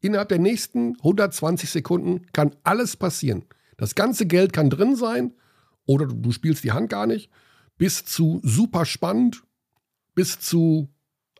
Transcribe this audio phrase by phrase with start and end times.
[0.00, 3.44] Innerhalb der nächsten 120 Sekunden kann alles passieren.
[3.76, 5.32] Das ganze Geld kann drin sein
[5.86, 7.30] oder du spielst die Hand gar nicht,
[7.78, 9.42] bis zu super spannend,
[10.14, 10.88] bis zu,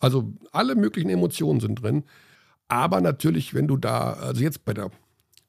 [0.00, 2.04] also alle möglichen Emotionen sind drin.
[2.68, 4.90] Aber natürlich, wenn du da, also jetzt bei der,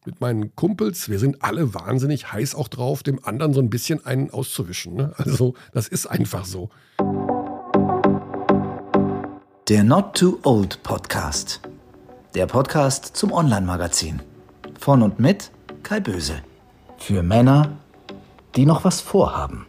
[0.05, 4.05] mit meinen Kumpels, wir sind alle wahnsinnig heiß auch drauf, dem anderen so ein bisschen
[4.05, 4.96] einen auszuwischen.
[4.96, 5.14] Ne?
[5.18, 6.70] Also das ist einfach so.
[9.68, 11.62] Der Not Too Old Podcast.
[12.36, 14.21] Der Podcast zum Online-Magazin.
[14.80, 15.49] Von und mit
[15.81, 16.44] Kai Böse.
[16.99, 17.80] Für Männer,
[18.55, 19.66] die noch was vorhaben.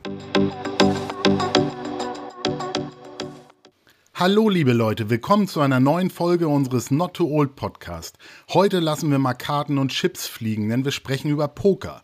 [4.12, 8.18] Hallo liebe Leute, willkommen zu einer neuen Folge unseres Not Too Old Podcast.
[8.52, 12.02] Heute lassen wir mal Karten und Chips fliegen, denn wir sprechen über Poker.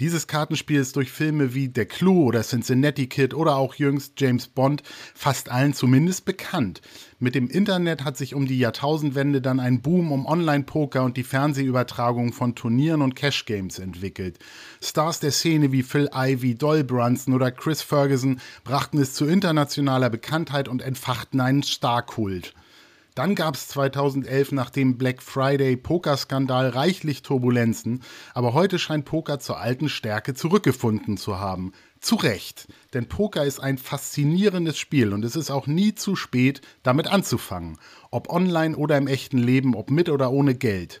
[0.00, 4.48] Dieses Kartenspiel ist durch Filme wie Der Clue oder Cincinnati Kid oder auch jüngst James
[4.48, 4.82] Bond
[5.14, 6.80] fast allen zumindest bekannt.
[7.20, 11.22] Mit dem Internet hat sich um die Jahrtausendwende dann ein Boom um Online-Poker und die
[11.22, 14.40] Fernsehübertragung von Turnieren und Cash-Games entwickelt.
[14.82, 20.10] Stars der Szene wie Phil Ivey, Doll Brunson oder Chris Ferguson brachten es zu internationaler
[20.10, 22.52] Bekanntheit und entfachten einen Starkult.
[23.14, 28.02] Dann gab es 2011 nach dem Black Friday Pokerskandal reichlich Turbulenzen,
[28.34, 31.70] aber heute scheint Poker zur alten Stärke zurückgefunden zu haben.
[32.00, 36.60] Zu Recht, denn Poker ist ein faszinierendes Spiel und es ist auch nie zu spät,
[36.82, 37.78] damit anzufangen,
[38.10, 41.00] ob online oder im echten Leben, ob mit oder ohne Geld.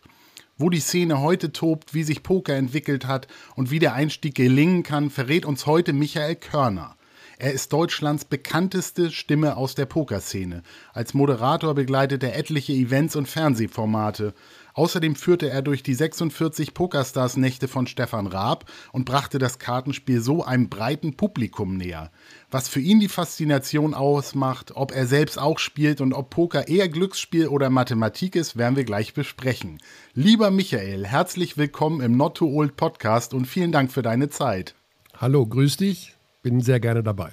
[0.56, 3.26] Wo die Szene heute tobt, wie sich Poker entwickelt hat
[3.56, 6.94] und wie der Einstieg gelingen kann, verrät uns heute Michael Körner.
[7.36, 10.62] Er ist Deutschlands bekannteste Stimme aus der Pokerszene.
[10.92, 14.34] Als Moderator begleitet er etliche Events und Fernsehformate.
[14.74, 20.44] Außerdem führte er durch die 46 Pokerstars-Nächte von Stefan Raab und brachte das Kartenspiel so
[20.44, 22.12] einem breiten Publikum näher.
[22.52, 26.88] Was für ihn die Faszination ausmacht, ob er selbst auch spielt und ob Poker eher
[26.88, 29.78] Glücksspiel oder Mathematik ist, werden wir gleich besprechen.
[30.14, 34.76] Lieber Michael, herzlich willkommen im Not Too Old Podcast und vielen Dank für deine Zeit.
[35.16, 36.13] Hallo, grüß dich
[36.44, 37.32] bin sehr gerne dabei.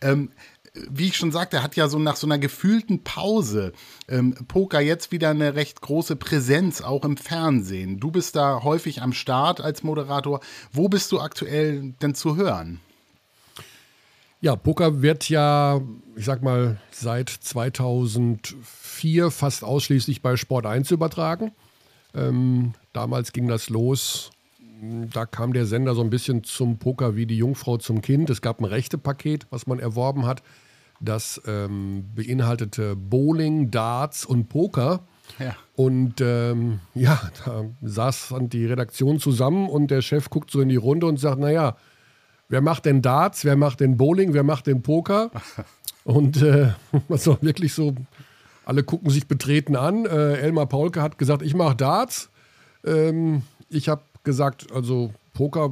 [0.00, 0.30] Ähm,
[0.90, 3.72] wie ich schon sagte, hat ja so nach so einer gefühlten Pause
[4.08, 7.98] ähm, Poker jetzt wieder eine recht große Präsenz, auch im Fernsehen.
[7.98, 10.40] Du bist da häufig am Start als Moderator.
[10.72, 12.80] Wo bist du aktuell denn zu hören?
[14.42, 15.80] Ja, Poker wird ja,
[16.14, 21.52] ich sag mal, seit 2004 fast ausschließlich bei Sport 1 übertragen.
[22.14, 24.30] Ähm, damals ging das los
[25.12, 28.30] da kam der Sender so ein bisschen zum Poker wie die Jungfrau zum Kind.
[28.30, 30.42] Es gab ein Rechtepaket, was man erworben hat.
[31.00, 35.00] Das ähm, beinhaltete Bowling, Darts und Poker.
[35.38, 35.56] Ja.
[35.74, 40.68] Und ähm, ja, da saß dann die Redaktion zusammen und der Chef guckt so in
[40.68, 41.76] die Runde und sagt, naja,
[42.48, 45.30] wer macht denn Darts, wer macht denn Bowling, wer macht denn Poker?
[46.04, 46.72] und äh,
[47.08, 47.94] also wirklich so,
[48.64, 50.06] alle gucken sich betreten an.
[50.06, 52.30] Äh, Elmar Paulke hat gesagt, ich mache Darts.
[52.84, 55.70] Ähm, ich habe gesagt, also Poker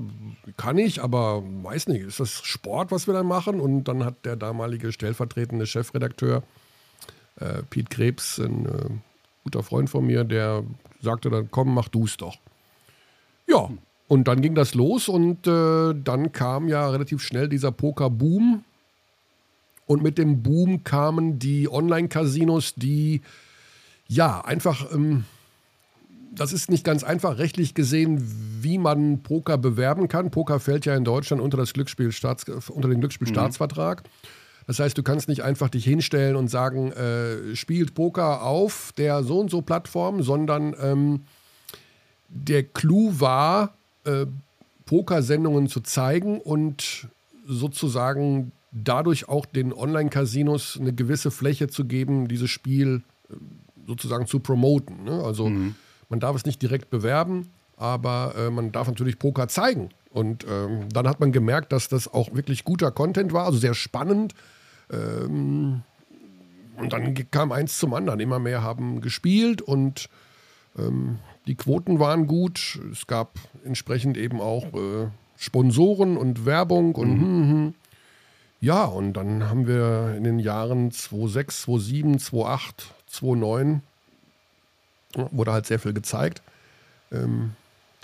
[0.56, 3.60] kann ich, aber weiß nicht, ist das Sport, was wir dann machen?
[3.60, 6.42] Und dann hat der damalige stellvertretende Chefredakteur
[7.40, 8.90] äh, Piet Krebs, ein äh,
[9.42, 10.64] guter Freund von mir, der
[11.02, 12.36] sagte dann, komm, mach du es doch.
[13.46, 13.68] Ja,
[14.08, 18.64] und dann ging das los und äh, dann kam ja relativ schnell dieser Poker-Boom.
[19.86, 23.20] Und mit dem Boom kamen die Online-Casinos, die
[24.08, 25.24] ja einfach ähm,
[26.34, 28.22] das ist nicht ganz einfach rechtlich gesehen,
[28.60, 30.30] wie man Poker bewerben kann.
[30.30, 34.02] Poker fällt ja in Deutschland unter, das Glücksspielstaats, unter den Glücksspielstaatsvertrag.
[34.02, 34.08] Mhm.
[34.66, 39.22] Das heißt, du kannst nicht einfach dich hinstellen und sagen, äh, spielt Poker auf der
[39.22, 41.20] so und so Plattform, sondern ähm,
[42.28, 43.74] der Clou war,
[44.04, 44.26] äh,
[44.86, 47.08] Pokersendungen zu zeigen und
[47.46, 53.34] sozusagen dadurch auch den Online-Casinos eine gewisse Fläche zu geben, dieses Spiel äh,
[53.86, 55.04] sozusagen zu promoten.
[55.04, 55.22] Ne?
[55.22, 55.74] Also mhm.
[56.08, 59.90] Man darf es nicht direkt bewerben, aber äh, man darf natürlich Poker zeigen.
[60.10, 63.74] Und ähm, dann hat man gemerkt, dass das auch wirklich guter Content war, also sehr
[63.74, 64.32] spannend.
[64.92, 65.82] Ähm,
[66.76, 68.20] und dann kam eins zum anderen.
[68.20, 70.08] Immer mehr haben gespielt und
[70.78, 72.80] ähm, die Quoten waren gut.
[72.92, 77.20] Es gab entsprechend eben auch äh, Sponsoren und Werbung und mhm.
[77.20, 77.74] hm, hm.
[78.60, 83.82] ja, und dann haben wir in den Jahren 2006, 2007, 2008, 2009
[85.16, 86.42] wurde halt sehr viel gezeigt.
[87.12, 87.52] Ähm,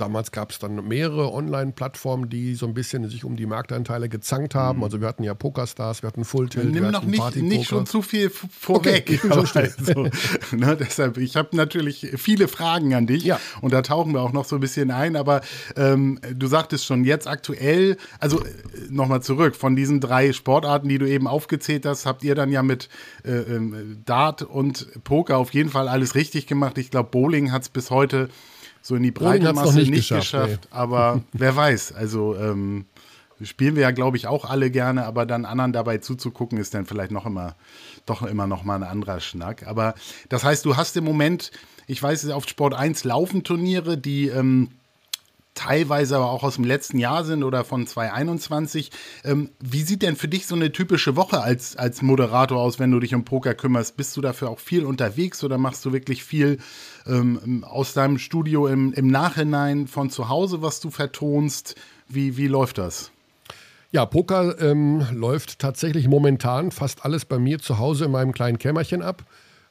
[0.00, 4.55] Damals gab es dann mehrere Online-Plattformen, die so ein bisschen sich um die Marktanteile gezankt
[4.55, 4.79] haben.
[4.79, 4.85] Mhm.
[4.85, 7.85] Also wir hatten ja Pokerstars, wir hatten Full Tilt, Nimm wir noch nicht, nicht schon
[7.85, 9.05] zu viel vorweg.
[9.06, 10.08] Okay, ich also,
[10.56, 13.38] ne, deshalb, ich habe natürlich viele Fragen an dich ja.
[13.61, 15.17] und da tauchen wir auch noch so ein bisschen ein.
[15.17, 15.43] Aber
[15.76, 18.49] ähm, du sagtest schon, jetzt aktuell, also äh,
[18.88, 22.62] nochmal zurück, von diesen drei Sportarten, die du eben aufgezählt hast, habt ihr dann ja
[22.62, 22.88] mit
[23.25, 26.79] äh, ähm, Dart und Poker auf jeden Fall alles richtig gemacht.
[26.79, 28.31] Ich glaube, Bowling hat es bis heute
[28.82, 30.49] so in die breite Masse nicht, nicht geschafft.
[30.49, 32.87] geschafft aber wer weiß, also ähm,
[33.43, 36.87] spielen wir ja, glaube ich, auch alle gerne, aber dann anderen dabei zuzugucken, ist dann
[36.87, 37.56] vielleicht noch immer,
[38.06, 39.67] doch immer noch mal ein anderer Schnack.
[39.67, 39.94] Aber
[40.29, 41.50] das heißt, du hast im Moment,
[41.87, 44.69] ich weiß, auf Sport 1 laufen Turniere, die ähm,
[45.55, 48.91] teilweise aber auch aus dem letzten Jahr sind oder von 2021.
[49.25, 52.91] Ähm, wie sieht denn für dich so eine typische Woche als, als Moderator aus, wenn
[52.91, 53.97] du dich um Poker kümmerst?
[53.97, 56.59] Bist du dafür auch viel unterwegs oder machst du wirklich viel
[57.06, 61.76] ähm, aus deinem Studio im, im Nachhinein von zu Hause, was du vertonst?
[62.08, 63.12] Wie, wie läuft das?
[63.93, 68.58] Ja, Poker ähm, läuft tatsächlich momentan fast alles bei mir zu Hause in meinem kleinen
[68.58, 69.25] Kämmerchen ab.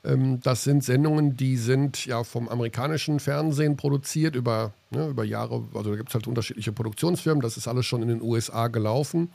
[0.04, 5.64] Ähm, das sind Sendungen, die sind ja vom amerikanischen Fernsehen produziert über, ne, über Jahre.
[5.74, 7.42] Also da gibt es halt unterschiedliche Produktionsfirmen.
[7.42, 9.32] Das ist alles schon in den USA gelaufen.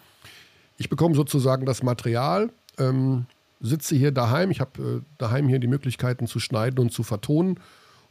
[0.77, 3.27] Ich bekomme sozusagen das Material, ähm,
[3.61, 4.51] sitze hier daheim.
[4.51, 7.61] Ich habe äh, daheim hier die Möglichkeiten zu schneiden und zu vertonen.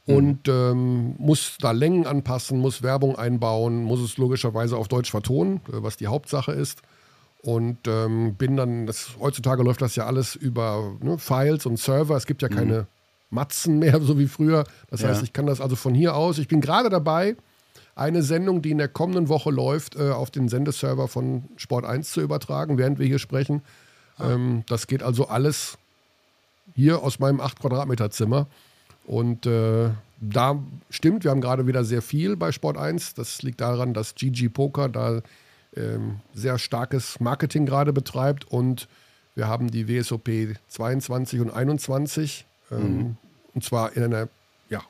[0.05, 5.57] Und ähm, muss da Längen anpassen, muss Werbung einbauen, muss es logischerweise auf Deutsch vertonen,
[5.67, 6.81] äh, was die Hauptsache ist.
[7.41, 12.15] Und ähm, bin dann, das, heutzutage läuft das ja alles über ne, Files und Server.
[12.15, 12.87] Es gibt ja keine mhm.
[13.29, 14.65] Matzen mehr, so wie früher.
[14.89, 15.09] Das ja.
[15.09, 16.37] heißt, ich kann das also von hier aus.
[16.37, 17.35] Ich bin gerade dabei,
[17.95, 22.11] eine Sendung, die in der kommenden Woche läuft, äh, auf den Sendeserver von Sport 1
[22.11, 23.61] zu übertragen, während wir hier sprechen.
[24.17, 24.31] Ah.
[24.31, 25.77] Ähm, das geht also alles
[26.75, 28.47] hier aus meinem 8 Quadratmeter Zimmer.
[29.05, 29.89] Und äh,
[30.19, 33.13] da stimmt, wir haben gerade wieder sehr viel bei Sport 1.
[33.15, 35.21] Das liegt daran, dass GG Poker da
[35.75, 38.87] ähm, sehr starkes Marketing gerade betreibt und
[39.35, 40.29] wir haben die WSOP
[40.67, 43.17] 22 und 21 ähm, mhm.
[43.55, 44.29] und zwar in einer
[44.69, 44.83] ja,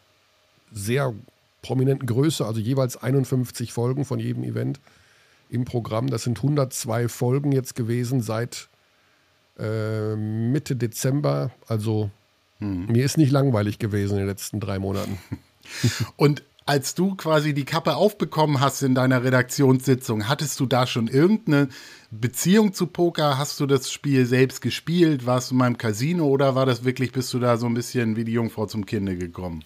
[0.71, 1.13] sehr
[1.62, 4.80] prominenten Größe, also jeweils 51 Folgen von jedem Event
[5.50, 6.07] im Programm.
[6.09, 8.68] Das sind 102 Folgen jetzt gewesen seit
[9.57, 11.51] äh, Mitte Dezember.
[11.68, 12.12] Also
[12.63, 12.92] mhm.
[12.92, 15.18] mir ist nicht langweilig gewesen in den letzten drei Monaten.
[16.15, 21.07] Und als du quasi die Kappe aufbekommen hast in deiner Redaktionssitzung, hattest du da schon
[21.07, 21.68] irgendeine
[22.10, 23.38] Beziehung zu Poker?
[23.38, 25.25] Hast du das Spiel selbst gespielt?
[25.25, 28.15] Warst du mal im Casino oder war das wirklich, bist du da so ein bisschen
[28.15, 29.63] wie die Jungfrau zum Kinde gekommen?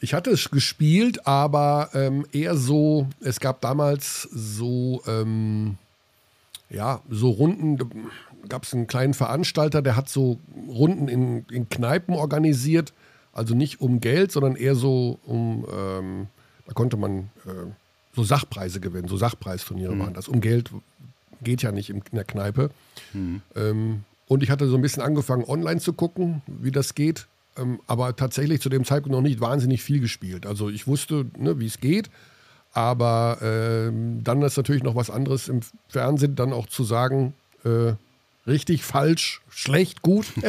[0.00, 5.76] Ich hatte es gespielt, aber ähm, eher so, es gab damals so, ähm,
[6.70, 7.78] ja, so Runden,
[8.48, 10.38] gab es einen kleinen Veranstalter, der hat so
[10.68, 12.92] Runden in, in Kneipen organisiert
[13.34, 16.28] also nicht um Geld, sondern eher so um, ähm,
[16.66, 17.66] da konnte man äh,
[18.14, 19.98] so Sachpreise gewinnen, so Sachpreisturniere mhm.
[19.98, 20.28] waren das.
[20.28, 20.70] Um Geld
[21.42, 22.70] geht ja nicht in, in der Kneipe.
[23.12, 23.42] Mhm.
[23.56, 27.26] Ähm, und ich hatte so ein bisschen angefangen, online zu gucken, wie das geht.
[27.56, 30.46] Ähm, aber tatsächlich zu dem Zeitpunkt noch nicht wahnsinnig viel gespielt.
[30.46, 32.10] Also ich wusste, ne, wie es geht.
[32.72, 37.92] Aber ähm, dann ist natürlich noch was anderes im Fernsehen, dann auch zu sagen, äh,
[38.46, 40.26] richtig, falsch, schlecht, gut.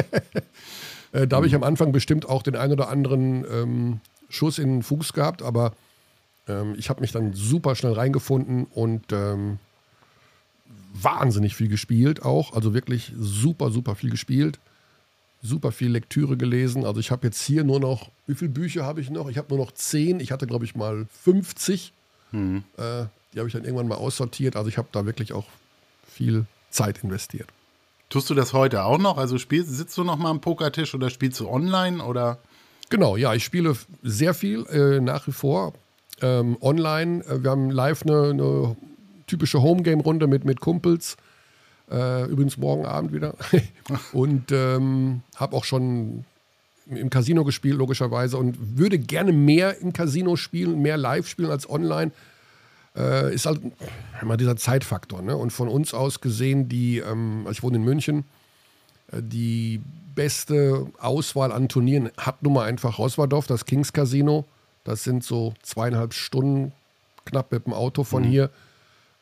[1.11, 1.59] Äh, da habe ich mhm.
[1.59, 5.71] am Anfang bestimmt auch den einen oder anderen ähm, Schuss in den Fuß gehabt, aber
[6.47, 9.59] ähm, ich habe mich dann super schnell reingefunden und ähm,
[10.93, 12.53] wahnsinnig viel gespielt auch.
[12.53, 14.59] Also wirklich super, super viel gespielt.
[15.41, 16.85] Super viel Lektüre gelesen.
[16.85, 19.29] Also ich habe jetzt hier nur noch, wie viele Bücher habe ich noch?
[19.29, 20.19] Ich habe nur noch zehn.
[20.19, 21.93] Ich hatte, glaube ich, mal 50.
[22.31, 22.63] Mhm.
[22.77, 24.55] Äh, die habe ich dann irgendwann mal aussortiert.
[24.55, 25.45] Also ich habe da wirklich auch
[26.07, 27.47] viel Zeit investiert.
[28.15, 29.17] Tust du das heute auch noch?
[29.17, 32.37] Also spielst, sitzt du noch mal am Pokertisch oder spielst du online oder?
[32.89, 35.73] Genau, ja, ich spiele sehr viel äh, nach wie vor
[36.21, 37.25] ähm, online.
[37.25, 38.77] Äh, wir haben live eine, eine
[39.27, 41.17] typische Homegame-Runde mit, mit Kumpels.
[41.91, 43.35] Äh, übrigens morgen Abend wieder.
[44.13, 46.23] und ähm, habe auch schon
[46.85, 51.69] im Casino gespielt, logischerweise, und würde gerne mehr im Casino spielen, mehr live spielen als
[51.69, 52.13] online
[52.95, 53.61] äh, ist halt
[54.21, 55.21] immer dieser Zeitfaktor.
[55.21, 55.35] Ne?
[55.35, 58.25] Und von uns aus gesehen, die, ähm, also ich wohne in München,
[59.11, 59.81] äh, die
[60.15, 64.45] beste Auswahl an Turnieren hat nun mal einfach Roswardorf, das Kings Casino.
[64.83, 66.71] Das sind so zweieinhalb Stunden
[67.25, 68.27] knapp mit dem Auto von mhm.
[68.27, 68.49] hier.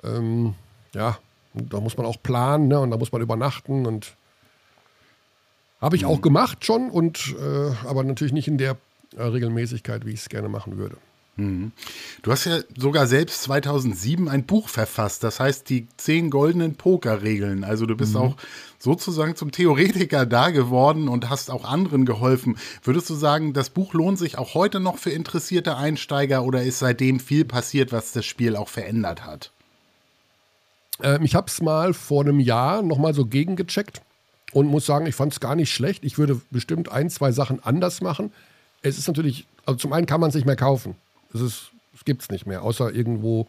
[0.04, 0.54] Ähm,
[0.94, 1.18] ja,
[1.54, 2.80] da muss man auch planen ne?
[2.80, 4.16] und da muss man übernachten und
[5.82, 6.10] habe ich mhm.
[6.10, 8.78] auch gemacht schon und äh, aber natürlich nicht in der
[9.18, 10.98] äh, Regelmäßigkeit, wie ich es gerne machen würde.
[11.36, 11.72] Mhm.
[12.22, 17.64] Du hast ja sogar selbst 2007 ein Buch verfasst, das heißt die zehn goldenen Pokerregeln.
[17.64, 18.20] Also du bist mhm.
[18.20, 18.36] auch
[18.78, 22.58] sozusagen zum Theoretiker da geworden und hast auch anderen geholfen.
[22.84, 26.80] Würdest du sagen, das Buch lohnt sich auch heute noch für interessierte Einsteiger oder ist
[26.80, 29.52] seitdem viel passiert, was das Spiel auch verändert hat?
[31.02, 34.04] Ähm, ich habe es mal vor einem Jahr nochmal so gegengecheckt
[34.52, 36.04] und muss sagen, ich fand es gar nicht schlecht.
[36.04, 38.32] Ich würde bestimmt ein, zwei Sachen anders machen.
[38.84, 40.96] Es ist natürlich, also zum einen kann man es nicht mehr kaufen.
[41.34, 43.48] Es, ist, es gibt es nicht mehr, außer irgendwo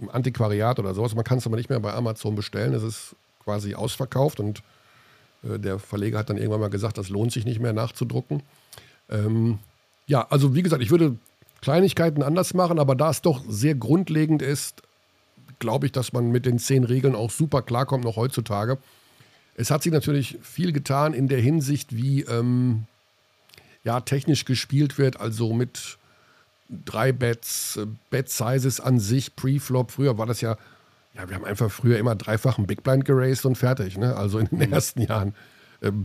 [0.00, 1.14] im Antiquariat oder sowas.
[1.14, 2.72] Man kann es aber nicht mehr bei Amazon bestellen.
[2.74, 4.62] Es ist quasi ausverkauft und
[5.42, 8.42] äh, der Verleger hat dann irgendwann mal gesagt, das lohnt sich nicht mehr nachzudrucken.
[9.08, 9.58] Ähm,
[10.06, 11.16] ja, also wie gesagt, ich würde
[11.60, 14.82] Kleinigkeiten anders machen, aber da es doch sehr grundlegend ist,
[15.58, 18.78] glaube ich, dass man mit den zehn Regeln auch super klarkommt, noch heutzutage.
[19.54, 22.86] Es hat sich natürlich viel getan in der Hinsicht, wie ähm,
[23.84, 25.98] ja, technisch gespielt wird, also mit
[26.70, 29.90] drei Bets, äh, Bet-Sizes an sich, Pre-Flop.
[29.90, 30.56] Früher war das ja,
[31.14, 34.16] ja, wir haben einfach früher immer dreifachen Big Blind geraced und fertig, ne?
[34.16, 34.72] Also in den mhm.
[34.72, 35.34] ersten Jahren.
[35.82, 36.04] Ähm,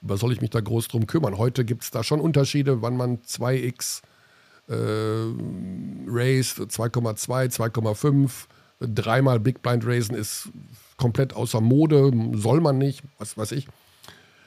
[0.00, 1.38] was soll ich mich da groß drum kümmern?
[1.38, 4.02] Heute gibt es da schon Unterschiede, wann man 2x
[4.68, 4.74] äh,
[6.06, 8.30] raced, 2,2, 2,5,
[8.80, 10.50] dreimal Big Blind raisen ist
[10.96, 13.66] komplett außer Mode, soll man nicht, was weiß ich.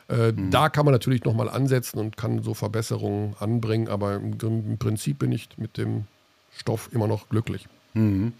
[0.09, 0.51] Äh, mhm.
[0.51, 5.19] Da kann man natürlich nochmal ansetzen und kann so Verbesserungen anbringen, aber im, im, Prinzip
[5.19, 6.05] bin ich mit dem
[6.55, 7.67] Stoff immer noch glücklich.
[7.93, 8.33] Mhm.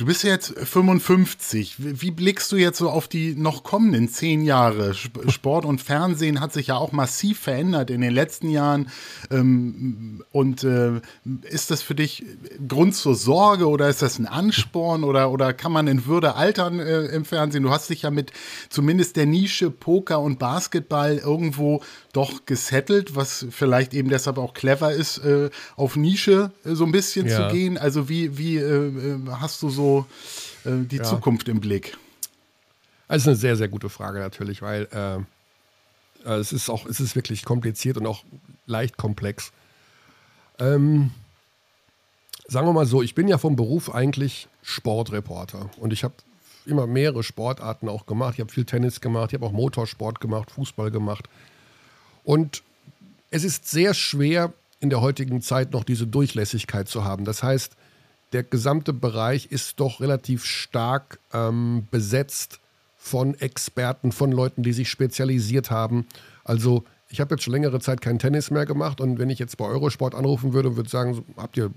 [0.00, 1.74] Du bist jetzt 55.
[1.76, 4.94] Wie blickst du jetzt so auf die noch kommenden zehn Jahre?
[4.94, 8.88] Sport und Fernsehen hat sich ja auch massiv verändert in den letzten Jahren.
[9.30, 11.02] Ähm, und äh,
[11.42, 12.24] ist das für dich
[12.66, 16.80] Grund zur Sorge oder ist das ein Ansporn oder, oder kann man in Würde altern
[16.80, 17.62] äh, im Fernsehen?
[17.62, 18.32] Du hast dich ja mit
[18.70, 24.92] zumindest der Nische Poker und Basketball irgendwo doch gesettelt, was vielleicht eben deshalb auch clever
[24.92, 27.48] ist, äh, auf Nische so ein bisschen ja.
[27.48, 27.78] zu gehen.
[27.78, 28.60] Also wie, wie
[29.30, 30.06] hast du so
[30.64, 31.04] äh, die ja.
[31.04, 31.96] Zukunft im Blick?
[33.08, 35.16] Also eine sehr, sehr gute Frage natürlich, weil äh,
[36.24, 38.24] äh, es ist auch, es ist wirklich kompliziert und auch
[38.66, 39.52] leicht komplex.
[40.58, 41.10] Ähm,
[42.46, 46.14] sagen wir mal so, ich bin ja vom Beruf eigentlich Sportreporter und ich habe
[46.66, 48.34] immer mehrere Sportarten auch gemacht.
[48.34, 51.28] Ich habe viel Tennis gemacht, ich habe auch Motorsport gemacht, Fußball gemacht.
[52.24, 52.62] Und
[53.30, 57.24] es ist sehr schwer in der heutigen Zeit noch diese Durchlässigkeit zu haben.
[57.24, 57.76] Das heißt,
[58.32, 62.60] der gesamte Bereich ist doch relativ stark ähm, besetzt
[62.96, 66.06] von Experten, von Leuten, die sich spezialisiert haben.
[66.44, 69.56] Also ich habe jetzt schon längere Zeit kein Tennis mehr gemacht und wenn ich jetzt
[69.56, 71.70] bei Eurosport anrufen würde und würde sagen, habt ihr,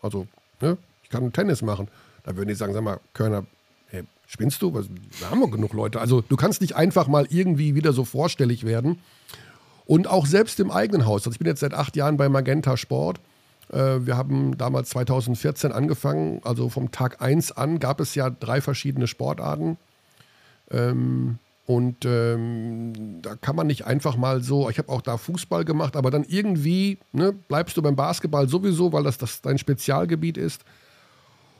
[0.00, 0.26] also,
[0.60, 1.88] ne, ich kann Tennis machen,
[2.22, 3.44] dann würden die sagen, sag mal, Körner,
[3.88, 4.70] hey, spinnst du?
[4.70, 6.00] da haben wir genug Leute.
[6.00, 9.00] Also du kannst nicht einfach mal irgendwie wieder so vorstellig werden.
[9.88, 11.22] Und auch selbst im eigenen Haus.
[11.22, 13.18] Also ich bin jetzt seit acht Jahren bei Magenta Sport
[13.72, 18.60] äh, wir haben damals 2014 angefangen, also vom Tag 1 an gab es ja drei
[18.60, 19.76] verschiedene Sportarten.
[20.70, 25.66] Ähm, und ähm, da kann man nicht einfach mal so, ich habe auch da Fußball
[25.66, 30.38] gemacht, aber dann irgendwie ne, bleibst du beim Basketball sowieso, weil das, das dein Spezialgebiet
[30.38, 30.62] ist.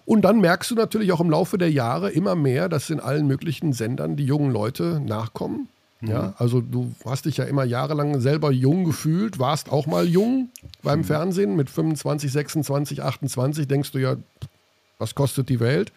[0.06, 3.26] Und dann merkst du natürlich auch im Laufe der Jahre immer mehr, dass in allen
[3.26, 5.68] möglichen Sendern die jungen Leute nachkommen.
[6.00, 6.34] Ja, mhm.
[6.38, 10.50] also du hast dich ja immer jahrelang selber jung gefühlt, warst auch mal jung
[10.82, 11.04] beim mhm.
[11.04, 14.16] Fernsehen mit 25, 26, 28, denkst du ja,
[14.98, 15.92] was kostet die Welt?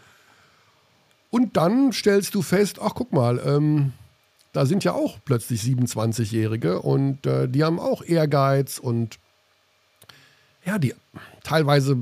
[1.29, 3.93] Und dann stellst du fest, ach guck mal, ähm,
[4.53, 9.17] da sind ja auch plötzlich 27-Jährige und äh, die haben auch Ehrgeiz und
[10.65, 10.93] ja, die
[11.43, 11.95] teilweise,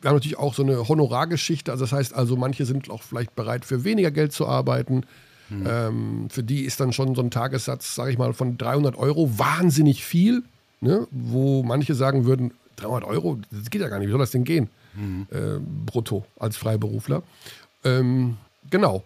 [0.00, 3.34] wir haben natürlich auch so eine Honorargeschichte, also das heißt also, manche sind auch vielleicht
[3.34, 5.04] bereit für weniger Geld zu arbeiten.
[5.48, 5.66] Mhm.
[5.68, 9.38] Ähm, für die ist dann schon so ein Tagessatz, sage ich mal, von 300 Euro
[9.38, 10.42] wahnsinnig viel,
[10.80, 11.06] ne?
[11.10, 14.44] wo manche sagen würden, 300 Euro, das geht ja gar nicht, wie soll das denn
[14.44, 14.68] gehen?
[14.94, 15.26] Mhm.
[15.30, 17.22] Äh, brutto als Freiberufler.
[17.84, 18.36] Ähm,
[18.70, 19.04] genau.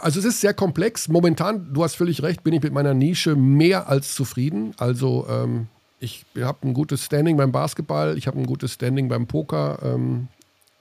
[0.00, 1.08] Also es ist sehr komplex.
[1.08, 4.74] Momentan, du hast völlig recht, bin ich mit meiner Nische mehr als zufrieden.
[4.76, 5.68] Also ähm,
[6.00, 9.78] ich habe ein gutes Standing beim Basketball, ich habe ein gutes Standing beim Poker.
[9.82, 10.28] Ähm,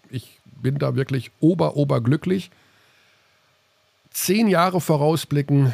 [0.10, 2.52] ich bin da wirklich ober, ober glücklich
[4.12, 5.74] zehn Jahre vorausblicken,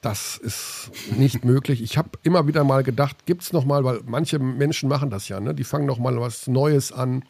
[0.00, 1.82] das ist nicht möglich.
[1.82, 5.28] Ich habe immer wieder mal gedacht, gibt es noch mal, weil manche Menschen machen das
[5.28, 5.54] ja, ne?
[5.54, 7.24] die fangen noch mal was Neues an,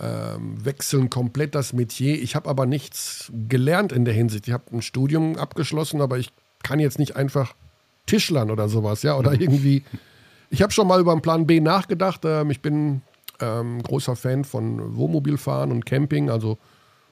[0.00, 2.20] ähm, wechseln komplett das Metier.
[2.22, 4.46] Ich habe aber nichts gelernt in der Hinsicht.
[4.46, 6.30] Ich habe ein Studium abgeschlossen, aber ich
[6.62, 7.54] kann jetzt nicht einfach
[8.06, 9.84] Tischlern oder sowas, ja, oder irgendwie.
[10.50, 12.22] Ich habe schon mal über einen Plan B nachgedacht.
[12.24, 13.02] Ähm, ich bin
[13.38, 16.56] ähm, großer Fan von Wohnmobilfahren und Camping, also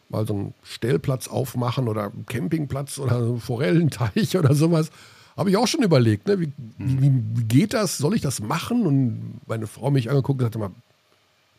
[0.08, 4.90] mal so einen Stellplatz aufmachen oder einen Campingplatz oder einen Forellenteich oder sowas.
[5.36, 6.40] Habe ich auch schon überlegt, ne?
[6.40, 7.98] wie, wie, wie, geht das?
[7.98, 8.86] Soll ich das machen?
[8.86, 10.70] Und meine Frau mich angeguckt und sagte mal,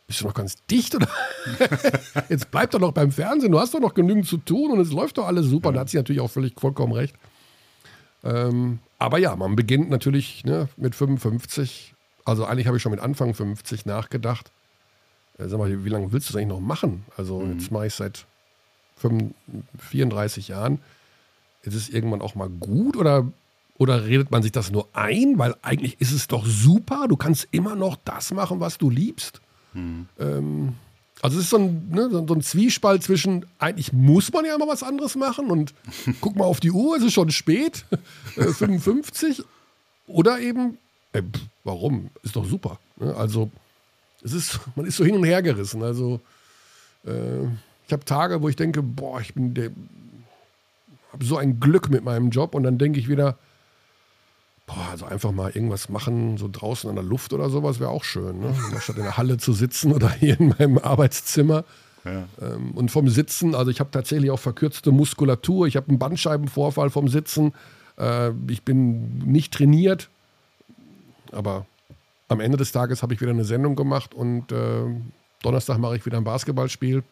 [0.08, 1.08] bist du noch ganz dicht oder?
[2.28, 4.90] Jetzt bleib doch noch beim Fernsehen, du hast doch noch genügend zu tun und es
[4.90, 5.68] läuft doch alles super.
[5.68, 5.74] Ja.
[5.74, 7.14] Da hat sie natürlich auch völlig vollkommen recht.
[8.24, 11.94] Ähm, aber ja, man beginnt natürlich ne, mit 55.
[12.24, 14.50] Also eigentlich habe ich schon mit Anfang 50 nachgedacht.
[15.38, 17.04] Äh, sag mal, wie lange willst du das eigentlich noch machen?
[17.16, 17.52] Also mhm.
[17.52, 18.27] jetzt mache ich seit 35,
[19.78, 20.80] 34 Jahren.
[21.62, 23.26] Ist es irgendwann auch mal gut oder,
[23.76, 25.38] oder redet man sich das nur ein?
[25.38, 27.06] Weil eigentlich ist es doch super.
[27.08, 29.40] Du kannst immer noch das machen, was du liebst.
[29.74, 30.08] Mhm.
[30.18, 30.74] Ähm,
[31.20, 34.68] also es ist so ein, ne, so ein, Zwiespalt zwischen, eigentlich muss man ja immer
[34.68, 35.74] was anderes machen und
[36.20, 37.84] guck mal auf die Uhr, es ist schon spät,
[38.36, 39.42] äh, 55.
[40.06, 40.78] Oder eben,
[41.12, 42.10] äh, pff, warum?
[42.22, 42.78] Ist doch super.
[42.96, 43.14] Ne?
[43.14, 43.50] Also
[44.22, 45.82] es ist, man ist so hin und her gerissen.
[45.82, 46.20] Also
[47.04, 47.46] äh,
[47.88, 49.70] ich habe Tage, wo ich denke, boah, ich bin der,
[51.12, 53.36] habe so ein Glück mit meinem Job und dann denke ich wieder,
[54.68, 58.04] Boah, also einfach mal irgendwas machen, so draußen an der Luft oder sowas wäre auch
[58.04, 58.40] schön.
[58.40, 58.54] Ne?
[58.80, 61.64] Statt in der Halle zu sitzen oder hier in meinem Arbeitszimmer.
[62.04, 62.28] Ja.
[62.42, 66.90] Ähm, und vom Sitzen, also ich habe tatsächlich auch verkürzte Muskulatur, ich habe einen Bandscheibenvorfall
[66.90, 67.54] vom Sitzen,
[67.96, 70.10] äh, ich bin nicht trainiert,
[71.32, 71.64] aber
[72.28, 74.82] am Ende des Tages habe ich wieder eine Sendung gemacht und äh,
[75.42, 77.02] Donnerstag mache ich wieder ein Basketballspiel.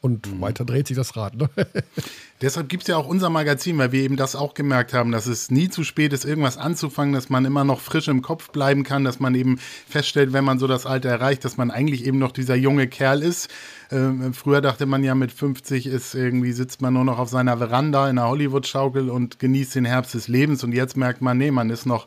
[0.00, 0.40] Und mhm.
[0.40, 1.34] weiter dreht sich das Rad.
[1.34, 1.50] Ne?
[2.40, 5.26] Deshalb gibt es ja auch unser Magazin, weil wir eben das auch gemerkt haben, dass
[5.26, 8.84] es nie zu spät ist, irgendwas anzufangen, dass man immer noch frisch im Kopf bleiben
[8.84, 12.18] kann, dass man eben feststellt, wenn man so das Alter erreicht, dass man eigentlich eben
[12.18, 13.48] noch dieser junge Kerl ist.
[13.90, 17.58] Ähm, früher dachte man ja, mit 50 ist irgendwie, sitzt man nur noch auf seiner
[17.58, 20.62] Veranda in einer Hollywood-Schaukel und genießt den Herbst des Lebens.
[20.62, 22.06] Und jetzt merkt man, nee, man ist noch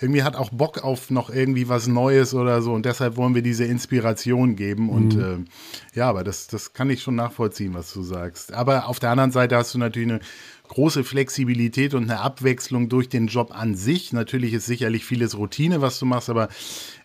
[0.00, 3.42] irgendwie hat auch Bock auf noch irgendwie was Neues oder so und deshalb wollen wir
[3.42, 5.46] diese Inspiration geben und mhm.
[5.94, 8.52] äh, ja, aber das, das kann ich schon nachvollziehen, was du sagst.
[8.52, 10.20] Aber auf der anderen Seite hast du natürlich eine
[10.68, 14.12] große Flexibilität und eine Abwechslung durch den Job an sich.
[14.12, 16.48] Natürlich ist sicherlich vieles Routine, was du machst, aber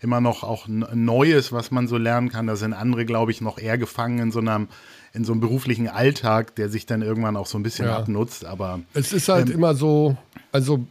[0.02, 2.46] immer noch auch Neues, was man so lernen kann.
[2.46, 4.68] Da sind andere, glaube ich, noch eher gefangen in so einem
[5.14, 7.98] in so einem beruflichen Alltag, der sich dann irgendwann auch so ein bisschen ja.
[7.98, 8.44] abnutzt.
[8.44, 10.18] Aber es ist halt ähm, immer so,
[10.52, 10.86] also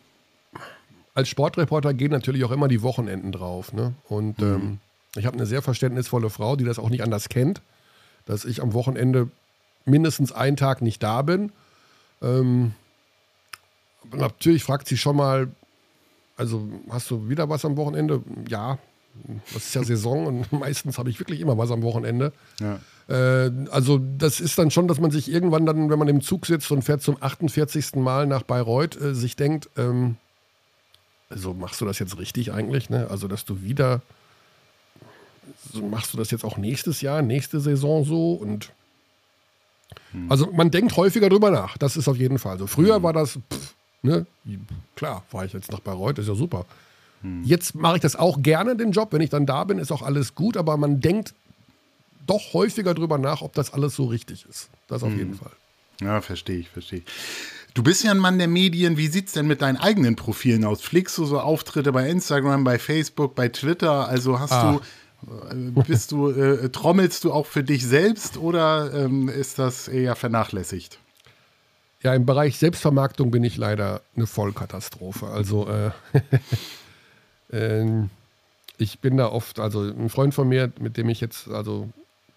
[1.14, 3.72] als Sportreporter gehen natürlich auch immer die Wochenenden drauf.
[3.72, 3.94] Ne?
[4.08, 4.54] Und mhm.
[4.54, 4.78] ähm,
[5.16, 7.62] ich habe eine sehr verständnisvolle Frau, die das auch nicht anders kennt,
[8.26, 9.30] dass ich am Wochenende
[9.84, 11.52] mindestens einen Tag nicht da bin.
[12.20, 12.72] Ähm,
[14.12, 15.48] natürlich fragt sie schon mal,
[16.36, 18.22] also hast du wieder was am Wochenende?
[18.48, 18.78] Ja,
[19.52, 22.32] das ist ja Saison und meistens habe ich wirklich immer was am Wochenende.
[22.58, 22.80] Ja.
[23.08, 26.46] Äh, also das ist dann schon, dass man sich irgendwann dann, wenn man im Zug
[26.46, 27.96] sitzt und fährt zum 48.
[27.96, 30.16] Mal nach Bayreuth, äh, sich denkt, ähm,
[31.30, 32.90] also machst du das jetzt richtig eigentlich?
[32.90, 33.08] Ne?
[33.10, 34.02] Also, dass du wieder,
[35.72, 38.72] machst du das jetzt auch nächstes Jahr, nächste Saison so und
[40.12, 40.30] hm.
[40.30, 42.66] also man denkt häufiger drüber nach, das ist auf jeden Fall so.
[42.66, 43.02] Früher hm.
[43.02, 44.26] war das, pff, ne,
[44.96, 46.66] klar, fahre ich jetzt nach Bayreuth, ist ja super.
[47.22, 47.42] Hm.
[47.44, 50.02] Jetzt mache ich das auch gerne, den Job, wenn ich dann da bin, ist auch
[50.02, 51.34] alles gut, aber man denkt
[52.26, 54.70] doch häufiger drüber nach, ob das alles so richtig ist.
[54.88, 55.18] Das auf hm.
[55.18, 55.52] jeden Fall.
[56.00, 57.04] Ja, verstehe ich, verstehe ich.
[57.74, 58.96] Du bist ja ein Mann der Medien.
[58.96, 60.80] Wie sieht es denn mit deinen eigenen Profilen aus?
[60.80, 64.08] Fliegst du so Auftritte bei Instagram, bei Facebook, bei Twitter?
[64.08, 64.80] Also hast ah.
[65.26, 69.88] du, äh, bist du, äh, trommelst du auch für dich selbst oder ähm, ist das
[69.88, 71.00] eher vernachlässigt?
[72.00, 75.26] Ja, im Bereich Selbstvermarktung bin ich leider eine Vollkatastrophe.
[75.26, 75.90] Also äh,
[77.82, 78.04] äh,
[78.78, 81.88] ich bin da oft, also ein Freund von mir, mit dem ich jetzt also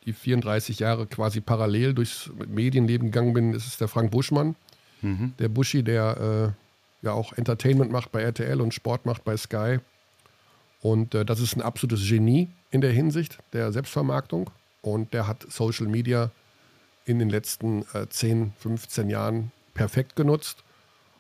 [0.07, 4.55] die 34 Jahre quasi parallel durchs Medienleben gegangen bin, ist der Frank Buschmann.
[5.01, 5.33] Mhm.
[5.39, 9.79] Der Buschi, der äh, ja auch Entertainment macht bei RTL und Sport macht bei Sky.
[10.81, 14.49] Und äh, das ist ein absolutes Genie in der Hinsicht der Selbstvermarktung.
[14.81, 16.31] Und der hat Social Media
[17.05, 20.63] in den letzten äh, 10, 15 Jahren perfekt genutzt.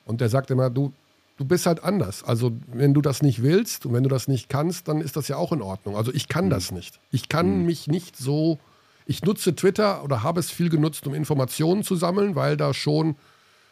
[0.05, 0.93] Und der sagt immer, du,
[1.37, 2.23] du bist halt anders.
[2.23, 5.27] Also wenn du das nicht willst und wenn du das nicht kannst, dann ist das
[5.27, 5.95] ja auch in Ordnung.
[5.95, 6.49] Also ich kann mhm.
[6.49, 6.99] das nicht.
[7.11, 7.65] Ich kann mhm.
[7.65, 8.59] mich nicht so,
[9.05, 13.15] ich nutze Twitter oder habe es viel genutzt, um Informationen zu sammeln, weil da schon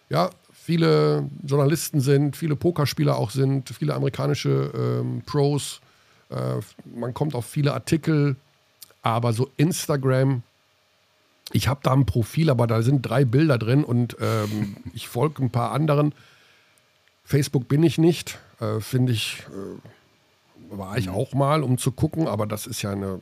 [0.09, 5.81] ja, viele Journalisten sind, viele Pokerspieler auch sind, viele amerikanische ähm, Pros.
[6.29, 6.59] Äh,
[6.95, 8.35] man kommt auf viele Artikel,
[9.01, 10.41] aber so Instagram,
[11.51, 15.43] ich habe da ein Profil, aber da sind drei Bilder drin und ähm, ich folge
[15.43, 16.13] ein paar anderen.
[17.23, 22.27] Facebook bin ich nicht, äh, finde ich, äh, war ich auch mal, um zu gucken,
[22.27, 23.21] aber das ist ja eine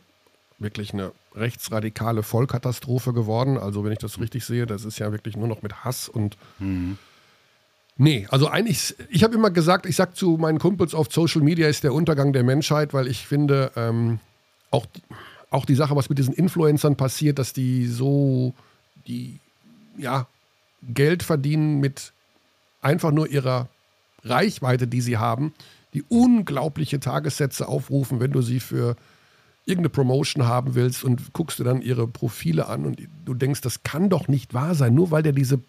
[0.63, 3.57] wirklich eine rechtsradikale Vollkatastrophe geworden.
[3.57, 6.37] Also wenn ich das richtig sehe, das ist ja wirklich nur noch mit Hass und
[6.59, 6.97] mhm.
[7.95, 11.67] Nee, also eigentlich, ich habe immer gesagt, ich sage zu meinen Kumpels auf Social Media
[11.67, 14.19] ist der Untergang der Menschheit, weil ich finde, ähm,
[14.71, 14.87] auch,
[15.51, 18.55] auch die Sache, was mit diesen Influencern passiert, dass die so,
[19.05, 19.39] die,
[19.95, 20.25] ja,
[20.81, 22.13] Geld verdienen mit
[22.81, 23.69] einfach nur ihrer
[24.23, 25.53] Reichweite, die sie haben,
[25.93, 28.95] die unglaubliche Tagessätze aufrufen, wenn du sie für
[29.65, 33.83] irgendeine Promotion haben willst und guckst dir dann ihre Profile an und du denkst, das
[33.83, 35.59] kann doch nicht wahr sein, nur weil der diese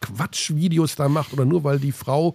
[0.00, 2.34] Quatschvideos da macht oder nur weil die Frau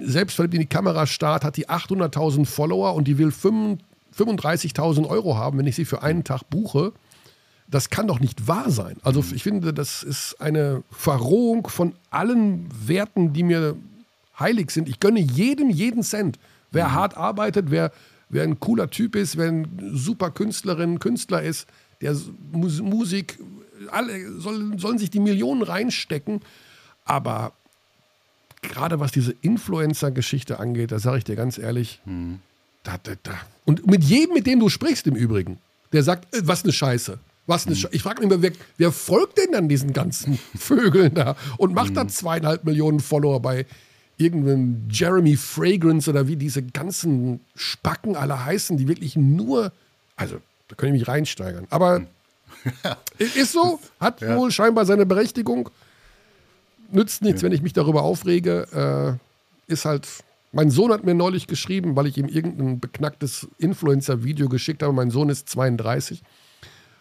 [0.00, 5.58] selbst in die Kamera starrt, hat die 800.000 Follower und die will 35.000 Euro haben,
[5.58, 6.92] wenn ich sie für einen Tag buche.
[7.68, 8.96] Das kann doch nicht wahr sein.
[9.02, 13.76] Also ich finde, das ist eine Verrohung von allen Werten, die mir
[14.38, 14.88] heilig sind.
[14.88, 16.38] Ich gönne jedem jeden Cent.
[16.70, 16.92] Wer mhm.
[16.92, 17.90] hart arbeitet, wer,
[18.28, 21.66] wer ein cooler Typ ist, wer ein super Künstlerin, Künstler ist,
[22.00, 22.16] der
[22.52, 23.38] Musik,
[23.90, 26.40] alle sollen, sollen sich die Millionen reinstecken.
[27.04, 27.52] Aber
[28.62, 32.40] gerade was diese Influencer-Geschichte angeht, da sage ich dir ganz ehrlich, mhm.
[32.82, 33.32] da, da, da.
[33.64, 35.58] und mit jedem, mit dem du sprichst im Übrigen,
[35.92, 37.18] der sagt, äh, was eine Scheiße.
[37.46, 37.88] Was eine mhm.
[37.92, 41.90] Ich frage mich immer, wer, wer, folgt denn dann diesen ganzen Vögeln da und macht
[41.90, 41.94] mhm.
[41.94, 43.66] da zweieinhalb Millionen Follower bei
[44.16, 49.72] irgendeinem Jeremy Fragrance oder wie diese ganzen Spacken alle heißen, die wirklich nur,
[50.16, 51.66] also da kann ich mich reinsteigern.
[51.70, 52.06] Aber mhm.
[53.18, 54.36] ist so, hat ja.
[54.36, 55.70] wohl scheinbar seine Berechtigung
[56.94, 59.18] nützt nichts, wenn ich mich darüber aufrege.
[59.68, 60.06] Äh, ist halt.
[60.52, 64.92] Mein Sohn hat mir neulich geschrieben, weil ich ihm irgendein beknacktes Influencer-Video geschickt habe.
[64.92, 66.22] Mein Sohn ist 32.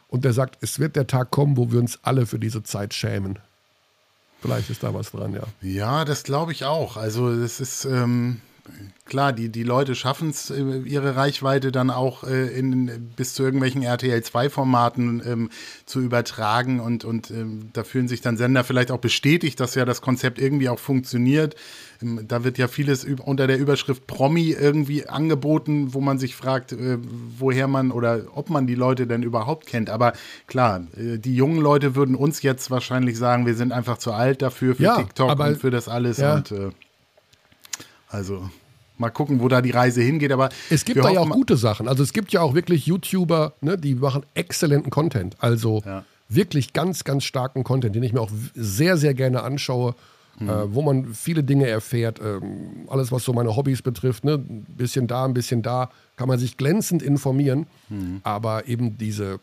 [0.08, 2.96] Und der sagt, es wird der Tag kommen, wo wir uns alle für diese Zeit
[2.96, 3.38] schämen.
[4.44, 5.44] Vielleicht ist da was dran, ja.
[5.62, 6.98] Ja, das glaube ich auch.
[6.98, 7.86] Also, es ist.
[7.86, 8.42] Ähm
[9.06, 13.44] klar, die, die Leute schaffen es, äh, ihre Reichweite dann auch äh, in, bis zu
[13.44, 15.50] irgendwelchen RTL-2-Formaten ähm,
[15.86, 19.86] zu übertragen und, und ähm, da fühlen sich dann Sender vielleicht auch bestätigt, dass ja
[19.86, 21.56] das Konzept irgendwie auch funktioniert.
[22.28, 26.98] Da wird ja vieles unter der Überschrift Promi irgendwie angeboten, wo man sich fragt, äh,
[27.38, 29.90] woher man oder ob man die Leute denn überhaupt kennt.
[29.90, 30.14] Aber
[30.48, 34.42] klar, äh, die jungen Leute würden uns jetzt wahrscheinlich sagen, wir sind einfach zu alt
[34.42, 36.18] dafür, für ja, TikTok und für das alles.
[36.18, 36.36] Ja.
[36.36, 36.70] Und äh,
[38.08, 38.50] also
[38.98, 40.32] mal gucken, wo da die Reise hingeht.
[40.32, 41.88] Aber es gibt da ja auch gute Sachen.
[41.88, 45.36] Also es gibt ja auch wirklich YouTuber, ne, die machen exzellenten Content.
[45.40, 46.04] Also ja.
[46.30, 49.96] wirklich ganz, ganz starken Content, den ich mir auch sehr, sehr gerne anschaue.
[50.40, 50.50] Mhm.
[50.50, 54.66] Äh, wo man viele Dinge erfährt, ähm, alles was so meine Hobbys betrifft, ne, ein
[54.78, 57.68] bisschen da, ein bisschen da, kann man sich glänzend informieren.
[57.90, 58.22] Mhm.
[58.24, 59.40] Aber eben diese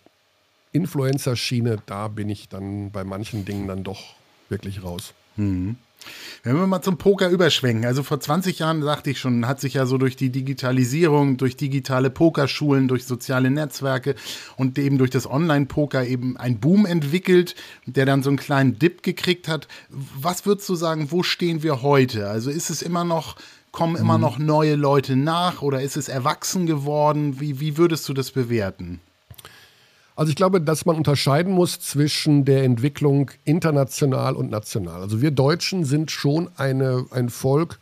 [0.72, 4.00] Influencer-Schiene, da bin ich dann bei manchen Dingen dann doch
[4.48, 5.14] wirklich raus.
[5.36, 5.76] Mhm.
[6.42, 9.74] Wenn wir mal zum Poker überschwenken, also vor 20 Jahren sagte ich schon, hat sich
[9.74, 14.14] ja so durch die Digitalisierung, durch digitale Pokerschulen, durch soziale Netzwerke
[14.56, 19.02] und eben durch das Online-Poker eben ein Boom entwickelt, der dann so einen kleinen Dip
[19.02, 19.68] gekriegt hat.
[19.90, 22.28] Was würdest du sagen, wo stehen wir heute?
[22.28, 23.36] Also ist es immer noch,
[23.70, 24.22] kommen immer mhm.
[24.22, 27.40] noch neue Leute nach oder ist es erwachsen geworden?
[27.40, 29.00] Wie, wie würdest du das bewerten?
[30.20, 35.00] Also ich glaube, dass man unterscheiden muss zwischen der Entwicklung international und national.
[35.00, 37.78] Also wir Deutschen sind schon eine, ein Volk,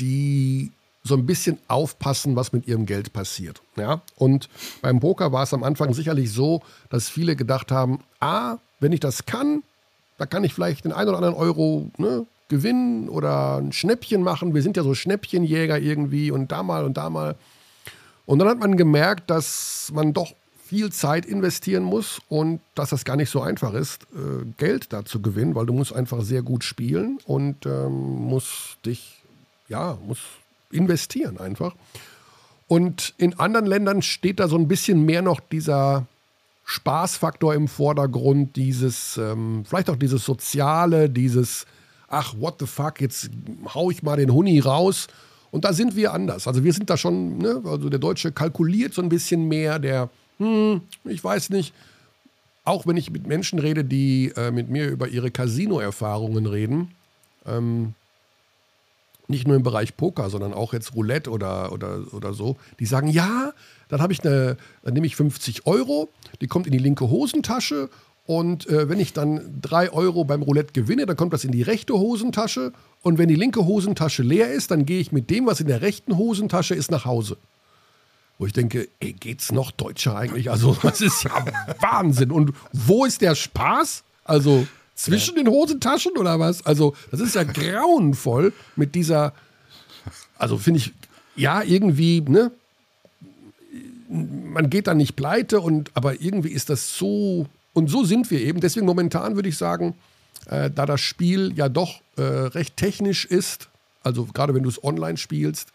[0.00, 3.60] die so ein bisschen aufpassen, was mit ihrem Geld passiert.
[3.76, 4.00] Ja?
[4.16, 4.48] Und
[4.80, 9.00] beim Poker war es am Anfang sicherlich so, dass viele gedacht haben, ah, wenn ich
[9.00, 9.62] das kann,
[10.16, 14.54] da kann ich vielleicht den einen oder anderen Euro ne, gewinnen oder ein Schnäppchen machen.
[14.54, 17.36] Wir sind ja so Schnäppchenjäger irgendwie und da mal und da mal.
[18.24, 20.32] Und dann hat man gemerkt, dass man doch
[20.66, 25.04] viel Zeit investieren muss und dass das gar nicht so einfach ist, äh, Geld da
[25.04, 29.22] zu gewinnen, weil du musst einfach sehr gut spielen und ähm, musst dich,
[29.68, 30.22] ja, musst
[30.70, 31.74] investieren einfach.
[32.66, 36.06] Und in anderen Ländern steht da so ein bisschen mehr noch dieser
[36.64, 41.66] Spaßfaktor im Vordergrund, dieses, ähm, vielleicht auch dieses Soziale, dieses,
[42.08, 43.28] ach, what the fuck, jetzt
[43.74, 45.08] hau ich mal den Huni raus.
[45.50, 46.48] Und da sind wir anders.
[46.48, 50.08] Also wir sind da schon, ne, also der Deutsche kalkuliert so ein bisschen mehr, der
[50.38, 51.74] hm, ich weiß nicht.
[52.64, 56.92] Auch wenn ich mit Menschen rede, die äh, mit mir über ihre Casino-Erfahrungen reden,
[57.46, 57.94] ähm,
[59.28, 63.08] nicht nur im Bereich Poker, sondern auch jetzt Roulette oder, oder, oder so, die sagen,
[63.08, 63.52] ja,
[63.88, 66.08] dann habe ich eine, dann nehme ich 50 Euro,
[66.40, 67.88] die kommt in die linke Hosentasche
[68.26, 71.62] und äh, wenn ich dann 3 Euro beim Roulette gewinne, dann kommt das in die
[71.62, 75.60] rechte Hosentasche und wenn die linke Hosentasche leer ist, dann gehe ich mit dem, was
[75.60, 77.36] in der rechten Hosentasche ist, nach Hause.
[78.38, 80.50] Wo ich denke, ey, geht's noch deutscher eigentlich?
[80.50, 81.44] Also, das ist ja
[81.80, 82.30] Wahnsinn.
[82.30, 84.02] Und wo ist der Spaß?
[84.24, 86.64] Also, zwischen den Hosentaschen oder was?
[86.64, 89.32] Also, das ist ja grauenvoll mit dieser,
[90.38, 90.92] also finde ich,
[91.36, 92.50] ja, irgendwie, ne?
[94.08, 98.40] Man geht da nicht pleite und, aber irgendwie ist das so, und so sind wir
[98.40, 98.60] eben.
[98.60, 99.94] Deswegen momentan würde ich sagen,
[100.46, 103.68] äh, da das Spiel ja doch äh, recht technisch ist,
[104.04, 105.72] also gerade wenn du es online spielst,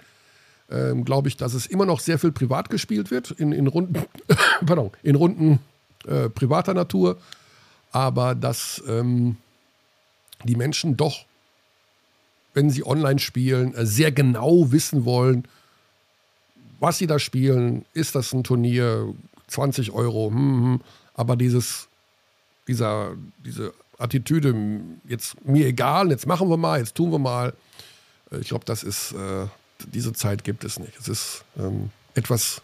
[0.72, 4.04] ähm, glaube ich, dass es immer noch sehr viel privat gespielt wird, in, in Runden,
[4.66, 5.60] pardon, in Runden
[6.06, 7.18] äh, privater Natur,
[7.92, 9.38] aber dass ähm,
[10.44, 11.26] die Menschen doch,
[12.54, 15.48] wenn sie online spielen, äh, sehr genau wissen wollen,
[16.80, 19.14] was sie da spielen, ist das ein Turnier,
[19.48, 20.82] 20 Euro, hm, hm.
[21.16, 21.88] aber dieses,
[22.68, 24.56] dieser, diese Attitüde,
[25.08, 27.54] jetzt mir egal, jetzt machen wir mal, jetzt tun wir mal,
[28.32, 29.48] äh, ich glaube, das ist, äh,
[29.88, 30.98] diese Zeit gibt es nicht.
[31.00, 32.62] Es ist ähm, etwas,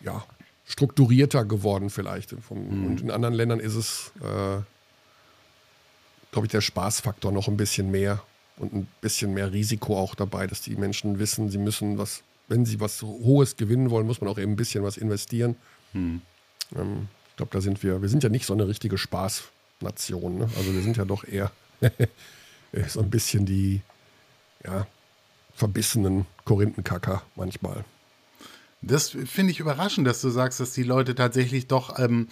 [0.00, 0.24] ja,
[0.66, 2.32] strukturierter geworden vielleicht.
[2.32, 2.86] Mhm.
[2.86, 4.62] Und in anderen Ländern ist es, äh,
[6.32, 8.22] glaube ich, der Spaßfaktor noch ein bisschen mehr
[8.56, 12.64] und ein bisschen mehr Risiko auch dabei, dass die Menschen wissen, sie müssen was, wenn
[12.64, 15.56] sie was Hohes gewinnen wollen, muss man auch eben ein bisschen was investieren.
[15.92, 16.22] Mhm.
[16.76, 20.38] Ähm, ich glaube, da sind wir, wir sind ja nicht so eine richtige Spaßnation.
[20.38, 20.50] Ne?
[20.56, 21.50] Also wir sind ja doch eher
[22.88, 23.80] so ein bisschen die,
[24.64, 24.86] ja,
[25.54, 27.84] verbissenen Korinthenkacker manchmal.
[28.82, 32.28] Das finde ich überraschend, dass du sagst, dass die Leute tatsächlich doch ähm,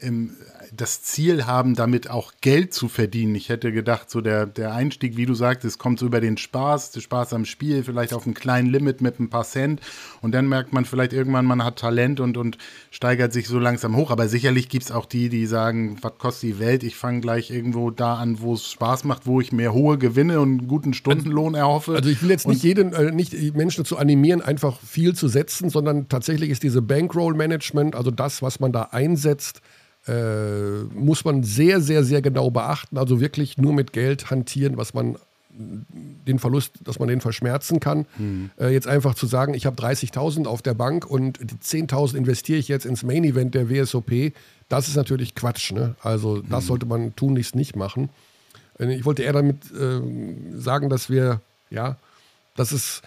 [0.00, 0.36] ähm,
[0.74, 3.34] das Ziel haben, damit auch Geld zu verdienen.
[3.34, 6.92] Ich hätte gedacht, so der, der Einstieg, wie du sagtest, kommt so über den Spaß,
[6.92, 9.80] der Spaß am Spiel, vielleicht auf einem kleinen Limit mit ein paar Cent.
[10.22, 12.56] Und dann merkt man vielleicht irgendwann, man hat Talent und, und
[12.90, 14.10] steigert sich so langsam hoch.
[14.10, 16.82] Aber sicherlich gibt es auch die, die sagen, was kostet die Welt?
[16.84, 20.40] Ich fange gleich irgendwo da an, wo es Spaß macht, wo ich mehr hohe Gewinne
[20.40, 21.96] und einen guten Stundenlohn erhoffe.
[21.96, 25.68] Also ich will jetzt nicht jeden, äh, nicht Menschen dazu animieren, einfach viel zu setzen,
[25.68, 29.60] sondern tatsächlich ist diese Bankroll-Management, also das, was man da einsetzt,
[30.06, 32.98] äh, muss man sehr, sehr, sehr genau beachten.
[32.98, 35.16] Also wirklich nur mit Geld hantieren, was man
[35.52, 38.06] den Verlust, dass man den verschmerzen kann.
[38.18, 38.50] Mhm.
[38.58, 42.58] Äh, jetzt einfach zu sagen, ich habe 30.000 auf der Bank und die 10.000 investiere
[42.58, 44.32] ich jetzt ins Main Event der WSOP,
[44.68, 45.72] das ist natürlich Quatsch.
[45.72, 45.96] Ne?
[46.02, 46.68] Also das mhm.
[46.68, 48.08] sollte man tunlichst nicht machen.
[48.78, 50.00] Äh, ich wollte eher damit äh,
[50.56, 51.96] sagen, dass wir, ja,
[52.56, 53.02] dass es,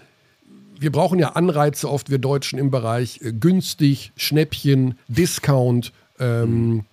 [0.80, 6.86] wir brauchen ja Anreize oft, wir Deutschen im Bereich äh, günstig, Schnäppchen, Discount, ähm,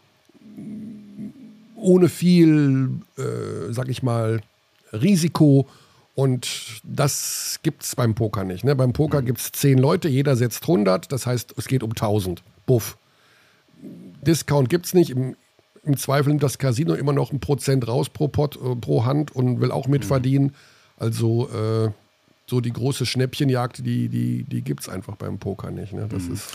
[1.77, 4.41] ohne viel, äh, sag ich mal,
[4.93, 5.69] Risiko.
[6.15, 8.65] Und das gibt es beim Poker nicht.
[8.65, 8.77] Ne?
[8.77, 12.43] Beim Poker gibt es zehn Leute, jeder setzt 100, das heißt, es geht um 1000.
[12.67, 12.99] Buff.
[14.23, 15.11] Discount gibt es nicht.
[15.11, 15.37] Im,
[15.83, 19.35] Im, Zweifel nimmt das Casino immer noch ein Prozent raus pro, Pot, äh, pro Hand
[19.35, 20.55] und will auch mitverdienen.
[20.99, 21.91] Also äh,
[22.51, 25.93] so die große Schnäppchenjagd, die, die, die gibt es einfach beim Poker nicht.
[25.93, 26.07] Ne?
[26.11, 26.35] Das mhm.
[26.35, 26.49] ist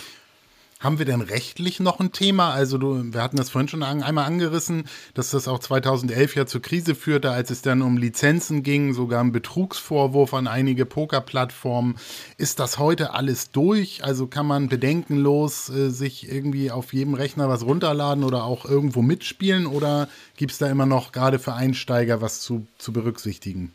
[0.86, 2.52] haben wir denn rechtlich noch ein Thema?
[2.52, 6.62] Also du, wir hatten das vorhin schon einmal angerissen, dass das auch 2011 ja zur
[6.62, 11.96] Krise führte, als es dann um Lizenzen ging, sogar ein Betrugsvorwurf an einige Pokerplattformen.
[12.38, 14.04] Ist das heute alles durch?
[14.04, 19.02] Also kann man bedenkenlos äh, sich irgendwie auf jedem Rechner was runterladen oder auch irgendwo
[19.02, 19.66] mitspielen?
[19.66, 23.72] Oder gibt es da immer noch gerade für Einsteiger was zu, zu berücksichtigen?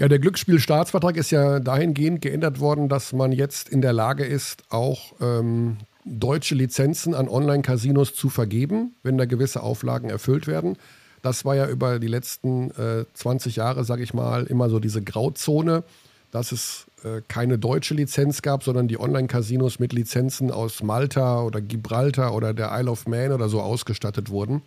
[0.00, 4.62] Ja, der Glücksspielstaatsvertrag ist ja dahingehend geändert worden, dass man jetzt in der Lage ist,
[4.70, 10.78] auch ähm, deutsche Lizenzen an Online-Casinos zu vergeben, wenn da gewisse Auflagen erfüllt werden.
[11.20, 15.02] Das war ja über die letzten äh, 20 Jahre, sage ich mal, immer so diese
[15.02, 15.84] Grauzone,
[16.30, 21.60] dass es äh, keine deutsche Lizenz gab, sondern die Online-Casinos mit Lizenzen aus Malta oder
[21.60, 24.62] Gibraltar oder der Isle of Man oder so ausgestattet wurden.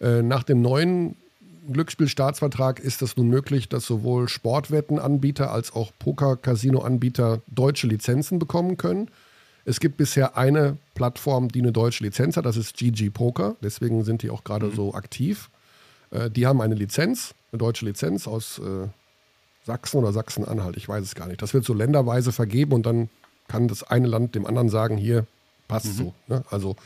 [0.00, 1.16] Äh, nach dem neuen
[1.72, 9.10] Glücksspielstaatsvertrag ist es nun möglich, dass sowohl Sportwettenanbieter als auch Poker-Casino-Anbieter deutsche Lizenzen bekommen können.
[9.64, 13.56] Es gibt bisher eine Plattform, die eine deutsche Lizenz hat, das ist GG Poker.
[13.62, 14.74] Deswegen sind die auch gerade mhm.
[14.74, 15.50] so aktiv.
[16.10, 18.88] Äh, die haben eine Lizenz, eine deutsche Lizenz aus äh,
[19.64, 21.40] Sachsen oder Sachsen-Anhalt, ich weiß es gar nicht.
[21.40, 23.08] Das wird so länderweise vergeben und dann
[23.48, 25.26] kann das eine Land dem anderen sagen, hier
[25.68, 25.92] passt mhm.
[25.92, 26.14] so.
[26.28, 26.44] Ne?
[26.50, 26.76] Also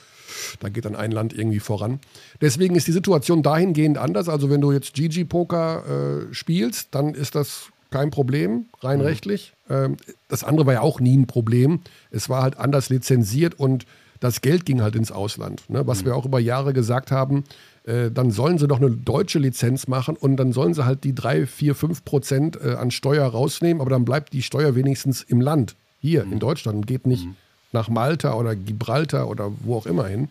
[0.61, 2.01] da geht dann ein Land irgendwie voran.
[2.41, 4.29] Deswegen ist die Situation dahingehend anders.
[4.29, 9.07] Also wenn du jetzt GG Poker äh, spielst, dann ist das kein Problem, rein mhm.
[9.07, 9.55] rechtlich.
[9.71, 9.97] Ähm,
[10.29, 11.81] das andere war ja auch nie ein Problem.
[12.11, 13.87] Es war halt anders lizenziert und
[14.21, 15.69] das Geld ging halt ins Ausland.
[15.69, 15.87] Ne?
[15.87, 16.07] Was mhm.
[16.07, 17.45] wir auch über Jahre gesagt haben,
[17.85, 21.14] äh, dann sollen sie doch eine deutsche Lizenz machen und dann sollen sie halt die
[21.14, 25.41] 3, 4, 5 Prozent äh, an Steuer rausnehmen, aber dann bleibt die Steuer wenigstens im
[25.41, 26.35] Land, hier mhm.
[26.35, 27.37] in Deutschland und geht nicht mhm.
[27.73, 30.29] Nach Malta oder Gibraltar oder wo auch immer hin.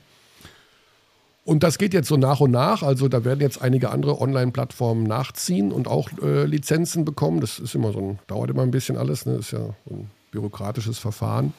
[1.46, 2.84] Und das geht jetzt so nach und nach.
[2.84, 7.40] Also da werden jetzt einige andere Online-Plattformen nachziehen und auch äh, Lizenzen bekommen.
[7.40, 9.26] Das ist immer so ein, dauert immer ein bisschen alles.
[9.26, 9.38] Ne?
[9.38, 11.54] Das ist ja ein bürokratisches Verfahren.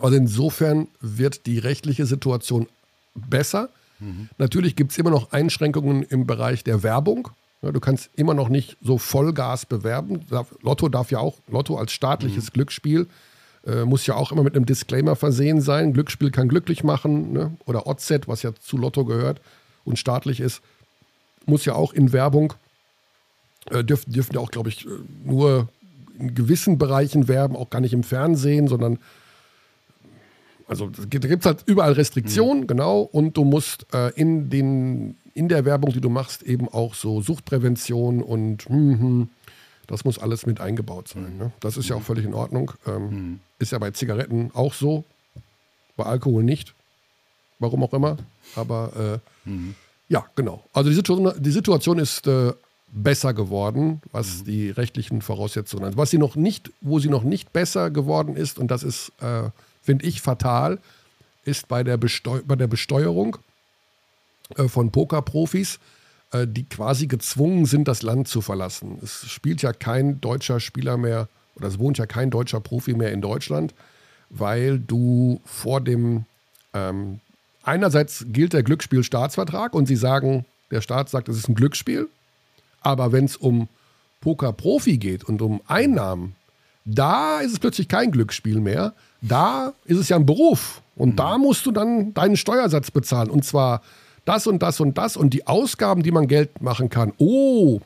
[0.00, 2.68] Also insofern wird die rechtliche Situation
[3.14, 3.68] besser.
[3.98, 4.30] Mhm.
[4.38, 7.28] Natürlich gibt es immer noch Einschränkungen im Bereich der Werbung.
[7.60, 10.24] Ja, du kannst immer noch nicht so Vollgas bewerben.
[10.62, 12.52] Lotto darf ja auch, Lotto als staatliches mhm.
[12.52, 13.08] Glücksspiel
[13.66, 15.92] äh, muss ja auch immer mit einem Disclaimer versehen sein.
[15.92, 17.32] Glücksspiel kann glücklich machen.
[17.32, 17.56] Ne?
[17.66, 19.40] Oder OZ, was ja zu Lotto gehört
[19.84, 20.62] und staatlich ist,
[21.46, 22.54] muss ja auch in Werbung,
[23.70, 24.90] äh, dürfen, dürfen ja auch, glaube ich, äh,
[25.24, 25.68] nur
[26.18, 28.98] in gewissen Bereichen werben, auch gar nicht im Fernsehen, sondern
[30.68, 32.66] also da gibt es halt überall Restriktionen, mhm.
[32.66, 36.94] genau, und du musst äh, in, den, in der Werbung, die du machst, eben auch
[36.94, 39.28] so Suchtprävention und hm, hm,
[39.86, 41.36] Das muss alles mit eingebaut sein.
[41.38, 41.52] Ne?
[41.60, 42.72] Das ist ja auch völlig in Ordnung.
[42.86, 45.04] Ähm, Ist ja bei Zigaretten auch so,
[45.96, 46.74] bei Alkohol nicht.
[47.58, 48.18] Warum auch immer.
[48.54, 49.48] Aber äh,
[50.08, 50.62] ja, genau.
[50.72, 52.52] Also die Situation, die Situation ist äh,
[52.92, 55.98] besser geworden, was die rechtlichen Voraussetzungen angeht.
[55.98, 59.50] Was sie noch nicht, wo sie noch nicht besser geworden ist, und das ist, äh,
[59.82, 60.78] finde ich, fatal,
[61.44, 63.38] ist bei der, Besteu bei der Besteuerung
[64.56, 65.78] äh, von Pokerprofis,
[66.32, 68.98] äh, die quasi gezwungen sind, das Land zu verlassen.
[69.02, 73.12] Es spielt ja kein deutscher Spieler mehr, oder es wohnt ja kein deutscher Profi mehr
[73.12, 73.74] in Deutschland,
[74.30, 76.24] weil du vor dem,
[76.74, 77.20] ähm,
[77.62, 82.08] einerseits gilt der Glücksspielstaatsvertrag und sie sagen, der Staat sagt, es ist ein Glücksspiel,
[82.80, 83.68] aber wenn es um
[84.20, 86.34] Poker-Profi geht und um Einnahmen,
[86.84, 88.92] da ist es plötzlich kein Glücksspiel mehr.
[89.20, 90.82] Da ist es ja ein Beruf.
[90.94, 93.28] Und da musst du dann deinen Steuersatz bezahlen.
[93.28, 93.82] Und zwar
[94.24, 97.12] das und das und das und die Ausgaben, die man Geld machen kann.
[97.18, 97.80] Oh,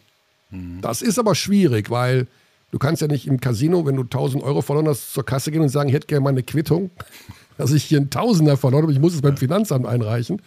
[0.81, 2.27] das ist aber schwierig, weil
[2.71, 5.63] du kannst ja nicht im Casino, wenn du 1000 Euro verloren hast, zur Kasse gehen
[5.63, 6.91] und sagen, ich hätte gerne meine Quittung,
[7.59, 10.43] dass ich hier einen Tausender verloren habe, ich muss es beim Finanzamt einreichen.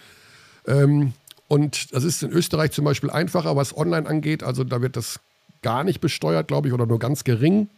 [0.68, 1.14] Ähm,
[1.48, 4.44] und das ist in Österreich zum Beispiel einfacher, was online angeht.
[4.44, 5.20] Also da wird das
[5.62, 7.70] gar nicht besteuert, glaube ich, oder nur ganz gering.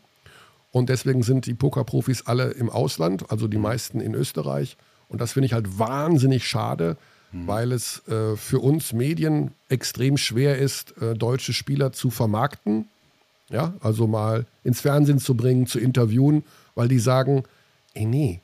[0.71, 4.77] Und deswegen sind die Pokerprofis alle im Ausland, also die meisten in Österreich.
[5.07, 6.97] Und das finde ich halt wahnsinnig schade,
[7.31, 12.87] weil es äh, für uns Medien extrem schwer ist, äh, deutsche Spieler zu vermarkten.
[13.49, 17.43] Ja, also mal ins Fernsehen zu bringen, zu interviewen, weil die sagen,
[17.93, 18.39] ey, nee,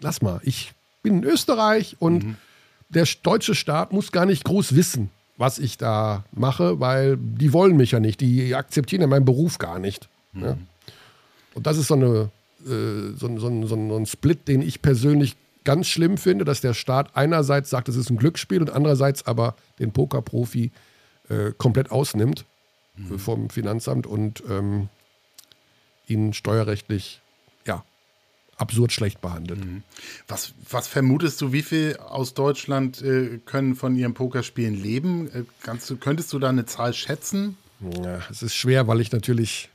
[0.00, 2.36] lass mal, ich bin in Österreich und
[2.88, 7.76] der deutsche Staat muss gar nicht groß wissen, was ich da mache, weil die wollen
[7.76, 10.08] mich ja nicht, die akzeptieren ja meinen Beruf gar nicht.
[10.32, 10.56] Ja.
[11.54, 12.30] Und das ist so, eine,
[12.66, 16.62] äh, so, ein- so, so, so ein Split, den ich persönlich ganz schlimm finde, dass
[16.62, 20.70] der Staat einerseits sagt, es ist ein Glücksspiel und andererseits aber den Pokerprofi
[21.28, 22.46] äh, komplett ausnimmt
[23.12, 24.88] äh, vom Finanzamt und ähm,
[26.06, 27.20] ihn steuerrechtlich
[27.66, 27.84] ja,
[28.56, 29.60] absurd schlecht behandelt.
[30.26, 35.30] Was, was vermutest du, wie viel aus Deutschland äh, können von ihren Pokerspielen leben?
[35.32, 37.56] Äh, kannst du, könntest du da eine Zahl schätzen?
[38.02, 39.68] Ja, es ist schwer, weil ich natürlich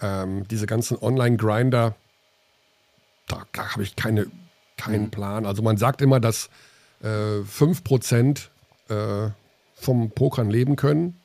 [0.00, 1.94] ähm, diese ganzen Online-Grinder,
[3.28, 4.26] da, da habe ich keine,
[4.76, 5.46] keinen Plan.
[5.46, 6.50] Also man sagt immer, dass
[7.02, 8.48] äh, 5%
[8.88, 9.30] äh,
[9.74, 11.19] vom Pokern leben können,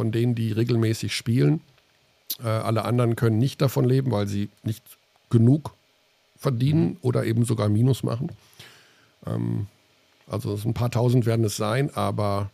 [0.00, 1.60] von denen, die regelmäßig spielen.
[2.42, 4.82] Äh, alle anderen können nicht davon leben, weil sie nicht
[5.28, 5.74] genug
[6.38, 8.32] verdienen oder eben sogar Minus machen.
[9.26, 9.66] Ähm,
[10.26, 12.50] also ein paar tausend werden es sein, aber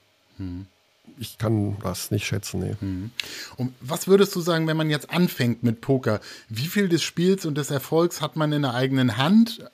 [1.18, 2.60] ich kann das nicht schätzen.
[2.60, 3.10] Nee.
[3.56, 6.20] Und was würdest du sagen, wenn man jetzt anfängt mit Poker?
[6.48, 9.64] Wie viel des Spiels und des Erfolgs hat man in der eigenen Hand?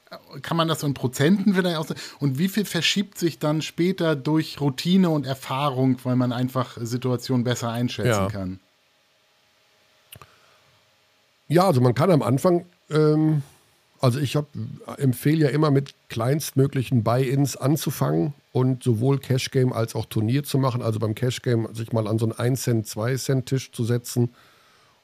[0.43, 1.89] Kann man das so in Prozenten vielleicht aus?
[2.21, 7.45] Und wie viel verschiebt sich dann später durch Routine und Erfahrung, weil man einfach Situationen
[7.45, 8.29] besser einschätzen Ja.
[8.29, 8.61] kann?
[11.49, 13.43] Ja, also man kann am Anfang, ähm,
[14.03, 14.47] also ich hab,
[14.99, 20.59] empfehle ja immer mit kleinstmöglichen Buy-ins anzufangen und sowohl Cash Game als auch Turnier zu
[20.59, 20.83] machen.
[20.83, 23.85] Also beim Cash Game sich mal an so einen 1 Cent, 2 Cent Tisch zu
[23.85, 24.31] setzen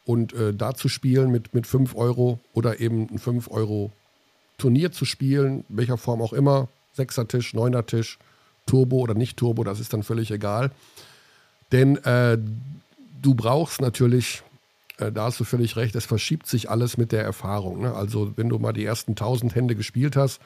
[0.04, 3.92] und äh, da zu spielen mit, mit 5 Euro oder eben ein 5 Euro
[4.58, 8.18] Turnier zu spielen, welcher Form auch immer, 6er Tisch, 9er Tisch,
[8.66, 10.72] Turbo oder nicht Turbo, das ist dann völlig egal.
[11.70, 12.36] Denn äh,
[13.22, 14.42] du brauchst natürlich,
[14.98, 17.80] äh, da hast du völlig recht, es verschiebt sich alles mit der Erfahrung.
[17.80, 17.94] Ne?
[17.94, 20.40] Also wenn du mal die ersten 1000 Hände gespielt hast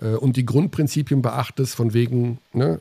[0.00, 2.80] äh, und die Grundprinzipien beachtest, von wegen ne,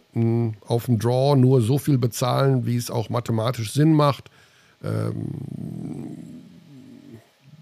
[0.66, 4.30] auf dem Draw nur so viel bezahlen, wie es auch mathematisch Sinn macht,
[4.84, 5.28] ähm,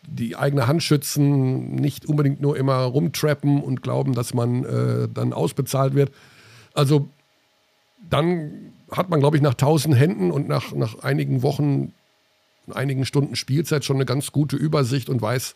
[0.03, 5.31] die eigene Hand schützen, nicht unbedingt nur immer rumtrappen und glauben, dass man äh, dann
[5.31, 6.11] ausbezahlt wird.
[6.73, 7.07] Also
[8.09, 11.93] dann hat man, glaube ich, nach 1000 Händen und nach, nach einigen Wochen,
[12.71, 15.55] einigen Stunden Spielzeit schon eine ganz gute Übersicht und weiß,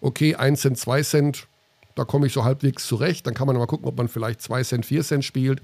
[0.00, 1.46] okay, 1 Cent, 2 Cent,
[1.94, 3.26] da komme ich so halbwegs zurecht.
[3.26, 5.62] Dann kann man mal gucken, ob man vielleicht 2 Cent, 4 Cent spielt.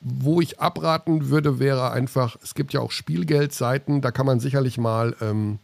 [0.00, 4.76] Wo ich abraten würde, wäre einfach, es gibt ja auch Spielgeldseiten, da kann man sicherlich
[4.76, 5.60] mal ähm,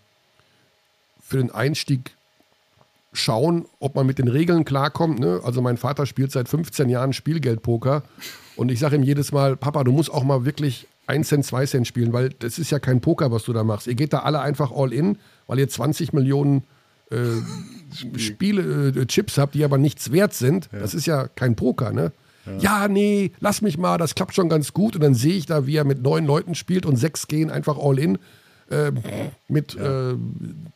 [1.20, 2.16] für den Einstieg
[3.12, 5.18] schauen, ob man mit den Regeln klarkommt.
[5.18, 5.40] Ne?
[5.42, 8.02] Also mein Vater spielt seit 15 Jahren Spielgeldpoker
[8.54, 11.66] und ich sage ihm jedes Mal, Papa, du musst auch mal wirklich 1 Cent, 2
[11.66, 13.86] Cent spielen, weil das ist ja kein Poker, was du da machst.
[13.86, 16.64] Ihr geht da alle einfach all in, weil ihr 20 Millionen
[17.10, 20.68] äh, Spiele, äh, Chips habt, die aber nichts wert sind.
[20.72, 22.12] Das ist ja kein Poker, ne?
[22.60, 22.88] Ja.
[22.88, 24.94] nee, lass mich mal, das klappt schon ganz gut.
[24.94, 27.76] Und dann sehe ich da, wie er mit neun Leuten spielt und sechs gehen einfach
[27.78, 28.18] all in
[28.70, 28.92] äh,
[29.48, 30.14] mit äh,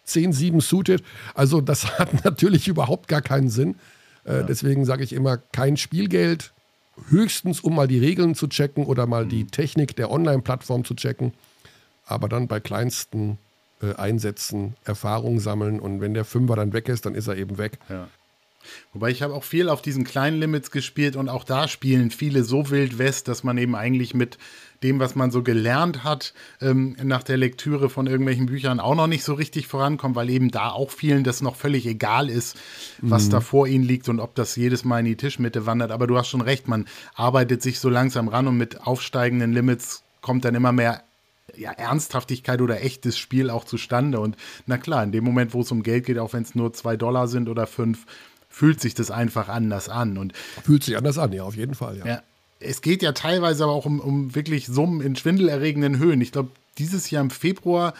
[0.04, 1.02] 10, 7 suited.
[1.34, 3.76] Also das hat natürlich überhaupt gar keinen Sinn.
[4.24, 6.52] Äh, Deswegen sage ich immer, kein Spielgeld,
[7.08, 11.32] höchstens um mal die Regeln zu checken oder mal die Technik der Online-Plattform zu checken.
[12.04, 13.38] Aber dann bei kleinsten
[13.80, 17.58] äh, einsetzen, Erfahrung sammeln und wenn der Fünfer dann weg ist, dann ist er eben
[17.58, 17.78] weg.
[17.88, 18.08] Ja.
[18.92, 22.44] Wobei ich habe auch viel auf diesen kleinen Limits gespielt und auch da spielen viele
[22.44, 24.38] so wild west, dass man eben eigentlich mit
[24.82, 29.06] dem, was man so gelernt hat, ähm, nach der Lektüre von irgendwelchen Büchern auch noch
[29.06, 32.56] nicht so richtig vorankommt, weil eben da auch vielen das noch völlig egal ist,
[33.00, 33.30] was mhm.
[33.30, 35.90] da vor ihnen liegt und ob das jedes Mal in die Tischmitte wandert.
[35.90, 40.02] Aber du hast schon recht, man arbeitet sich so langsam ran und mit aufsteigenden Limits
[40.20, 41.02] kommt dann immer mehr
[41.56, 44.20] ja, Ernsthaftigkeit oder echtes Spiel auch zustande.
[44.20, 44.36] Und
[44.66, 46.96] na klar, in dem Moment, wo es um Geld geht, auch wenn es nur zwei
[46.96, 48.06] Dollar sind oder fünf,
[48.52, 50.16] fühlt sich das einfach anders an.
[50.18, 50.32] Und
[50.62, 52.06] fühlt sich anders an, ja, auf jeden Fall, ja.
[52.06, 52.22] ja
[52.64, 56.20] es geht ja teilweise aber auch um, um wirklich Summen in schwindelerregenden Höhen.
[56.20, 57.94] Ich glaube, dieses Jahr im Februar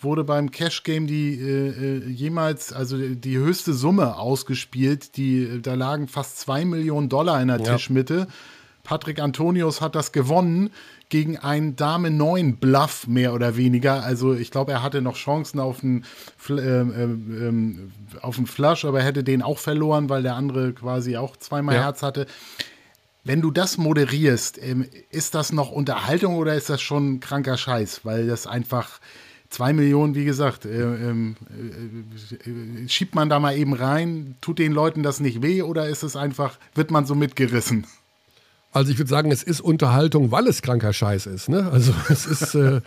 [0.00, 5.16] wurde beim Cash Game die äh, äh, jemals, also die höchste Summe ausgespielt.
[5.16, 7.72] Die, da lagen fast zwei Millionen Dollar in der ja.
[7.72, 8.26] Tischmitte.
[8.84, 10.70] Patrick Antonius hat das gewonnen
[11.08, 14.02] gegen einen Dame 9 Bluff, mehr oder weniger.
[14.02, 16.04] Also ich glaube, er hatte noch Chancen auf einen,
[16.48, 17.74] äh, äh,
[18.22, 21.74] auf einen Flush, aber er hätte den auch verloren, weil der andere quasi auch zweimal
[21.74, 21.82] ja.
[21.82, 22.26] Herz hatte.
[23.24, 28.04] Wenn du das moderierst, ähm, ist das noch Unterhaltung oder ist das schon kranker Scheiß?
[28.04, 28.98] Weil das einfach
[29.48, 34.72] zwei Millionen, wie gesagt, äh, ähm, äh, schiebt man da mal eben rein, tut den
[34.72, 37.86] Leuten das nicht weh oder ist es einfach, wird man so mitgerissen?
[38.72, 41.48] Also ich würde sagen, es ist Unterhaltung, weil es kranker Scheiß ist.
[41.48, 41.70] Ne?
[41.70, 42.80] Also es ist, äh,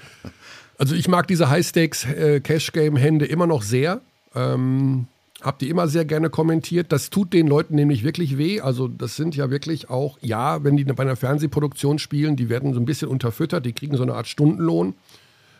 [0.78, 4.02] also ich mag diese High-Stakes-Cash-Game-Hände immer noch sehr.
[4.34, 5.08] Ähm,
[5.42, 6.92] hab die immer sehr gerne kommentiert.
[6.92, 8.62] Das tut den Leuten nämlich wirklich weh.
[8.62, 12.74] Also das sind ja wirklich auch, ja, wenn die bei einer Fernsehproduktion spielen, die werden
[12.74, 14.96] so ein bisschen unterfüttert, die kriegen so eine Art Stundenlohn,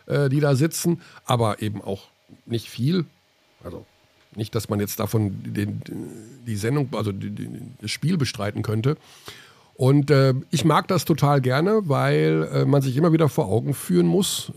[0.06, 2.08] äh, die da sitzen, aber eben auch
[2.46, 3.04] nicht viel.
[3.62, 3.86] Also
[4.34, 5.80] nicht, dass man jetzt davon den,
[6.46, 7.48] die Sendung, also die, die,
[7.80, 8.96] das Spiel bestreiten könnte.
[9.76, 13.74] Und äh, ich mag das total gerne, weil äh, man sich immer wieder vor Augen
[13.74, 14.50] führen muss,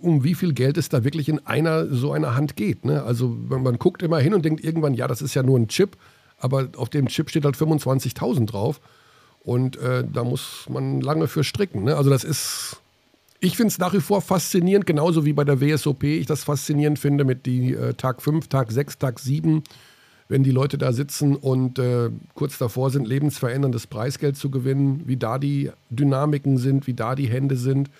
[0.00, 2.84] um wie viel Geld es da wirklich in einer so einer Hand geht.
[2.84, 3.02] Ne?
[3.02, 5.68] Also man, man, guckt immer hin und denkt irgendwann, ja, das ist ja nur ein
[5.68, 5.98] Chip,
[6.38, 8.80] aber auf dem Chip steht halt 25.000 drauf.
[9.40, 11.84] Und äh, da muss man lange für stricken.
[11.84, 11.96] Ne?
[11.96, 12.78] Also das ist,
[13.40, 16.98] ich finde es nach wie vor faszinierend, genauso wie bei der WSOP ich das faszinierend
[16.98, 19.62] finde mit die äh, Tag 5, Tag 6, Tag 7
[20.28, 25.16] wenn die Leute da sitzen und äh, kurz davor sind, lebensveränderndes Preisgeld zu gewinnen, wie
[25.16, 27.90] da die Dynamiken sind, wie da die Hände sind.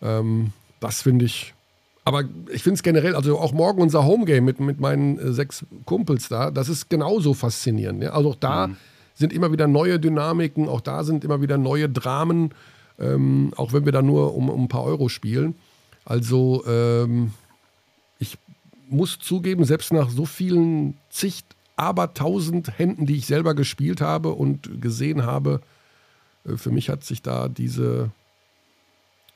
[0.00, 1.54] Ähm, das finde ich.
[2.04, 5.66] Aber ich finde es generell, also auch morgen unser Homegame mit, mit meinen äh, sechs
[5.84, 8.04] Kumpels da, das ist genauso faszinierend.
[8.04, 8.12] Ja?
[8.12, 8.76] Also auch da mhm.
[9.14, 12.50] sind immer wieder neue Dynamiken, auch da sind immer wieder neue Dramen,
[13.00, 15.56] ähm, auch wenn wir da nur um, um ein paar Euro spielen.
[16.04, 17.32] Also ähm,
[18.20, 18.38] ich
[18.88, 21.42] muss zugeben, selbst nach so vielen zig
[21.76, 25.60] aber tausend Händen, die ich selber gespielt habe und gesehen habe,
[26.44, 28.10] äh, für mich hat sich da diese,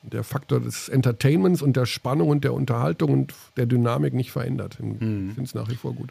[0.01, 4.77] der Faktor des Entertainments und der Spannung und der Unterhaltung und der Dynamik nicht verändert.
[4.79, 5.31] Ich hm.
[5.33, 6.09] finde es nach wie vor gut.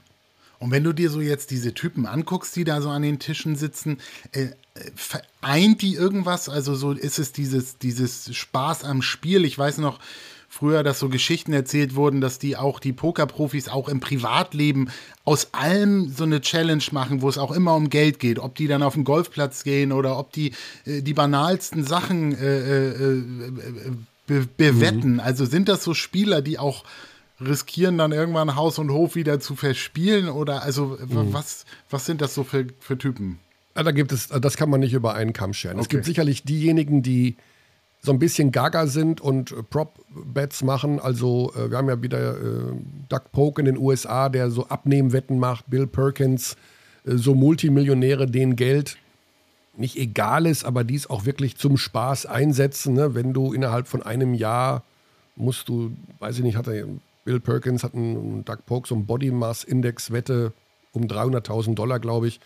[0.58, 3.56] Und wenn du dir so jetzt diese Typen anguckst, die da so an den Tischen
[3.56, 3.98] sitzen,
[4.32, 4.50] äh
[4.94, 6.48] vereint die irgendwas?
[6.48, 9.44] Also so ist es dieses, dieses Spaß am Spiel.
[9.44, 9.98] Ich weiß noch,
[10.52, 14.90] früher, dass so Geschichten erzählt wurden, dass die auch die Pokerprofis auch im Privatleben
[15.24, 18.66] aus allem so eine Challenge machen, wo es auch immer um Geld geht, ob die
[18.66, 20.50] dann auf den Golfplatz gehen oder ob die
[20.84, 23.22] äh, die banalsten Sachen äh, äh, äh
[24.26, 25.14] be bewetten.
[25.14, 25.20] Mhm.
[25.20, 26.84] Also sind das so Spieler, die auch
[27.40, 31.32] riskieren dann irgendwann Haus und Hof wieder zu verspielen oder also mhm.
[31.32, 33.38] was was sind das so für, für Typen?
[33.76, 35.76] Ja, da gibt es, das kann man nicht über einen Kamm scheren.
[35.76, 35.82] Okay.
[35.82, 37.36] Es gibt sicherlich diejenigen, die
[38.02, 41.00] so ein bisschen gaga sind und äh, Prop-Bets machen.
[41.00, 42.72] Also äh, wir haben ja wieder äh,
[43.08, 46.56] Doug Polk in den USA, der so Abnehmwetten macht, Bill Perkins,
[47.04, 48.96] äh, so Multimillionäre, denen Geld
[49.76, 52.94] nicht egal ist, aber dies auch wirklich zum Spaß einsetzen.
[52.94, 53.14] Ne?
[53.14, 54.82] Wenn du innerhalb von einem Jahr
[55.36, 56.86] musst du, weiß ich nicht, hat er,
[57.24, 60.52] Bill Perkins hat einen Doug Polk so ein Body Mass Index Wette
[60.92, 62.40] um 300.000 Dollar, glaube ich.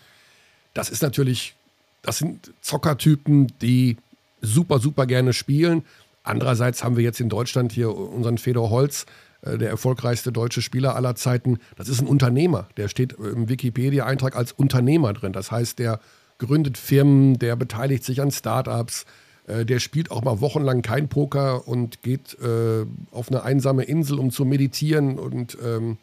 [0.73, 1.55] Das ist natürlich,
[2.01, 3.97] das sind Zockertypen, die
[4.45, 5.83] super, super gerne spielen.
[6.23, 9.05] Andererseits haben wir jetzt in Deutschland hier unseren Fedor Holz,
[9.41, 11.59] äh, der erfolgreichste deutsche Spieler aller Zeiten.
[11.75, 12.67] Das ist ein Unternehmer.
[12.77, 15.33] Der steht im Wikipedia-Eintrag als Unternehmer drin.
[15.33, 15.99] Das heißt, der
[16.37, 19.05] gründet Firmen, der beteiligt sich an Startups,
[19.47, 24.19] äh, der spielt auch mal wochenlang kein Poker und geht äh, auf eine einsame Insel,
[24.19, 25.19] um zu meditieren.
[25.19, 25.97] Und ähm,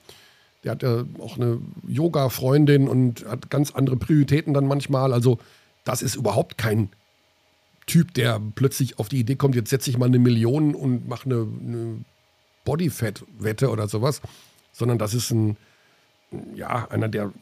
[0.64, 5.12] der hat ja auch eine Yoga-Freundin und hat ganz andere Prioritäten dann manchmal.
[5.12, 5.38] Also,
[5.84, 6.90] das ist überhaupt kein
[7.86, 11.26] Typ, der plötzlich auf die Idee kommt, jetzt setze ich mal eine Million und mache
[11.26, 12.04] eine, eine
[12.64, 14.20] Bodyfat-Wette oder sowas,
[14.72, 15.56] sondern das ist ein,
[16.54, 17.32] ja, einer, der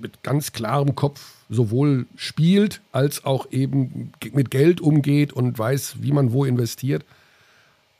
[0.00, 6.12] mit ganz klarem Kopf sowohl spielt, als auch eben mit Geld umgeht und weiß, wie
[6.12, 7.04] man wo investiert.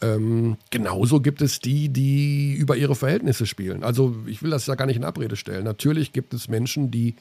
[0.01, 3.83] Ähm, genauso gibt es die, die über ihre Verhältnisse spielen.
[3.83, 5.65] Also ich will das ja gar nicht in Abrede stellen.
[5.65, 7.17] Natürlich gibt es Menschen, die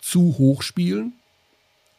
[0.00, 1.14] zu hoch spielen.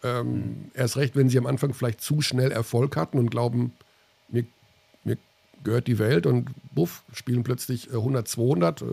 [0.04, 0.72] Ähm, mhm.
[0.74, 3.74] Erst recht, wenn sie am Anfang vielleicht zu schnell Erfolg hatten und glauben,
[4.30, 4.46] mir,
[5.04, 5.18] mir
[5.64, 8.82] gehört die Welt und buff, spielen plötzlich 100, 200.
[8.82, 8.86] Äh,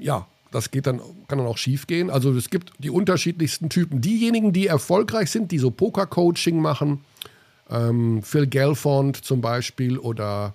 [0.00, 2.10] ja, das geht dann, kann dann auch schief gehen.
[2.10, 4.00] Also es gibt die unterschiedlichsten Typen.
[4.00, 7.04] Diejenigen, die erfolgreich sind, die so Poker-Coaching machen,
[7.70, 10.54] ähm, Phil Gelfond zum Beispiel oder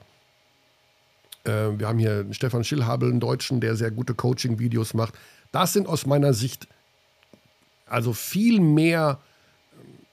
[1.46, 5.14] äh, wir haben hier Stefan Schillhabel, einen Deutschen, der sehr gute Coaching-Videos macht.
[5.52, 6.68] Das sind aus meiner Sicht
[7.86, 9.20] also viel mehr,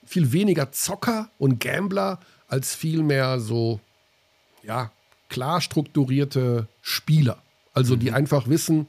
[0.05, 3.79] viel weniger Zocker und Gambler als viel mehr so,
[4.61, 4.91] ja,
[5.29, 7.41] klar strukturierte Spieler.
[7.73, 8.15] Also die mhm.
[8.15, 8.87] einfach wissen,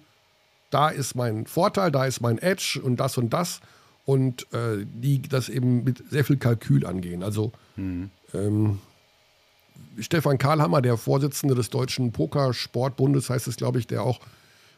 [0.70, 3.60] da ist mein Vorteil, da ist mein Edge und das und das.
[4.04, 7.22] Und äh, die das eben mit sehr viel Kalkül angehen.
[7.22, 8.10] Also mhm.
[8.34, 8.80] ähm,
[9.98, 14.20] Stefan Karlhammer, der Vorsitzende des Deutschen Pokersportbundes, heißt es, glaube ich, der auch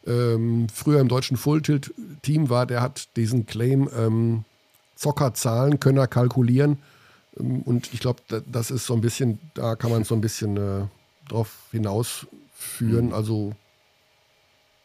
[0.06, 4.44] ähm, früher im deutschen Full-Tilt-Team war, der hat diesen Claim, ähm,
[4.94, 6.78] Zockerzahlen können er kalkulieren.
[7.38, 10.56] Ähm, und ich glaube, das ist so ein bisschen, da kann man so ein bisschen
[10.56, 10.86] äh,
[11.28, 13.06] drauf hinausführen.
[13.06, 13.14] Mhm.
[13.14, 13.54] Also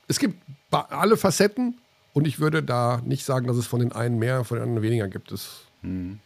[0.07, 0.41] es gibt
[0.71, 1.77] alle Facetten
[2.13, 4.83] und ich würde da nicht sagen, dass es von den einen mehr, von den anderen
[4.83, 5.31] weniger gibt.
[5.31, 6.19] Es, mhm.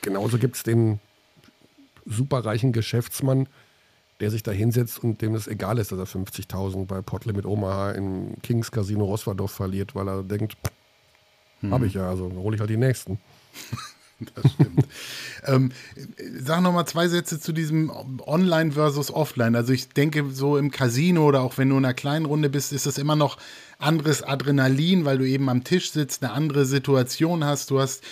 [0.00, 1.00] Genauso gibt es den
[2.06, 3.46] superreichen Geschäftsmann,
[4.22, 7.44] der sich da hinsetzt und dem es egal ist, dass er 50.000 bei Potle mit
[7.44, 10.56] Omaha im Kings Casino Rosverdorf verliert, weil er denkt,
[11.60, 11.74] mhm.
[11.74, 13.18] habe ich ja, also hole ich halt die nächsten.
[14.36, 14.86] das stimmt.
[15.46, 15.72] ähm,
[16.38, 17.90] sag noch mal zwei Sätze zu diesem
[18.24, 19.56] Online versus Offline.
[19.56, 22.72] Also ich denke, so im Casino oder auch wenn du in einer kleinen Runde bist,
[22.72, 23.38] ist es immer noch
[23.82, 27.70] anderes Adrenalin, weil du eben am Tisch sitzt, eine andere Situation hast.
[27.70, 28.02] Du hast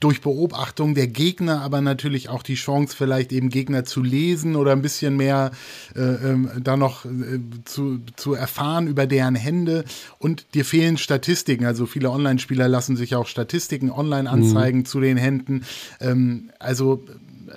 [0.00, 4.72] durch Beobachtung der Gegner aber natürlich auch die Chance, vielleicht eben Gegner zu lesen oder
[4.72, 5.50] ein bisschen mehr
[5.96, 9.84] äh, ähm, da noch äh, zu, zu erfahren über deren Hände.
[10.18, 11.64] Und dir fehlen Statistiken.
[11.64, 14.84] Also viele Online-Spieler lassen sich auch Statistiken online anzeigen mhm.
[14.84, 15.64] zu den Händen.
[16.00, 17.04] Ähm, also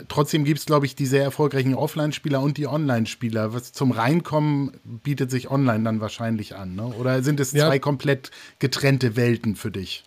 [0.07, 3.53] trotzdem gibt es, glaube ich, die sehr erfolgreichen Offline-Spieler und die Online-Spieler.
[3.53, 6.83] Was zum Reinkommen bietet sich online dann wahrscheinlich an, ne?
[6.83, 7.67] Oder sind es ja.
[7.67, 10.03] zwei komplett getrennte Welten für dich?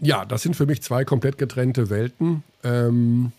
[0.00, 2.44] Ja, das sind für mich zwei komplett getrennte Welten.
[2.62, 3.32] Ähm,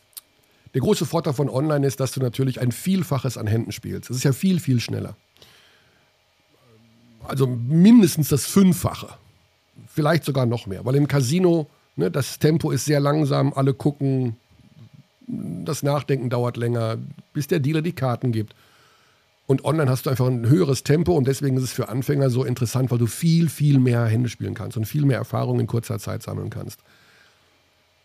[0.74, 4.10] der große Vorteil von Online ist, dass du natürlich ein Vielfaches an Händen spielst.
[4.10, 5.16] Es ist ja viel, viel schneller.
[7.24, 9.10] Also mindestens das Fünffache.
[9.88, 10.86] Vielleicht sogar noch mehr.
[10.86, 14.36] Weil im Casino, ne, das Tempo ist sehr langsam, alle gucken,
[15.30, 16.98] das Nachdenken dauert länger,
[17.34, 18.56] bis der Dealer die Karten gibt.
[19.46, 22.44] Und online hast du einfach ein höheres Tempo und deswegen ist es für Anfänger so
[22.44, 25.98] interessant, weil du viel, viel mehr Hände spielen kannst und viel mehr Erfahrung in kurzer
[25.98, 26.80] Zeit sammeln kannst.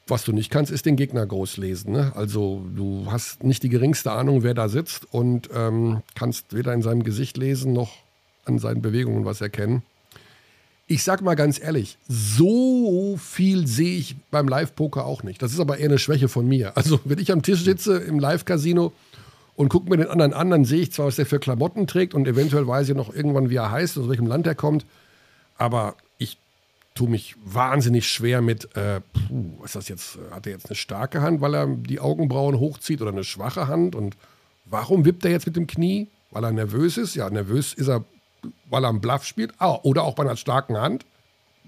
[0.07, 1.93] Was du nicht kannst, ist den Gegner groß lesen.
[1.93, 2.13] Ne?
[2.15, 6.83] Also du hast nicht die geringste Ahnung, wer da sitzt und ähm, kannst weder in
[6.83, 7.93] seinem Gesicht lesen noch
[8.45, 9.83] an seinen Bewegungen was erkennen
[10.87, 15.41] ich sag mal ganz ehrlich, so viel sehe ich beim Live-Poker auch nicht.
[15.41, 16.77] Das ist aber eher eine Schwäche von mir.
[16.77, 18.93] Also, wenn ich am Tisch sitze im Live-Casino
[19.57, 22.13] und gucke mir den anderen an, dann sehe ich zwar, was der für Klamotten trägt
[22.13, 24.85] und eventuell weiß ich noch irgendwann, wie er heißt, aus welchem Land er kommt,
[25.57, 26.37] aber ich
[26.95, 30.19] tue mich wahnsinnig schwer mit, äh, puh, was ist das jetzt?
[30.33, 33.95] Hat er jetzt eine starke Hand, weil er die Augenbrauen hochzieht oder eine schwache Hand?
[33.95, 34.17] Und
[34.67, 36.09] warum wippt er jetzt mit dem Knie?
[36.31, 37.15] Weil er nervös ist?
[37.15, 38.05] Ja, nervös ist er
[38.71, 41.05] weil er einen Bluff spielt, ah, oder auch bei einer starken Hand.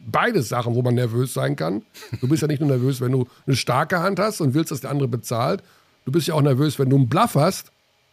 [0.08, 1.82] Beides Sachen, wo man nervös sein kann.
[2.20, 4.80] Du bist ja nicht nur nervös, wenn du eine starke Hand hast und willst, dass
[4.80, 5.62] der andere bezahlt.
[6.04, 7.72] Du bist ja auch nervös, wenn du einen Bluff hast.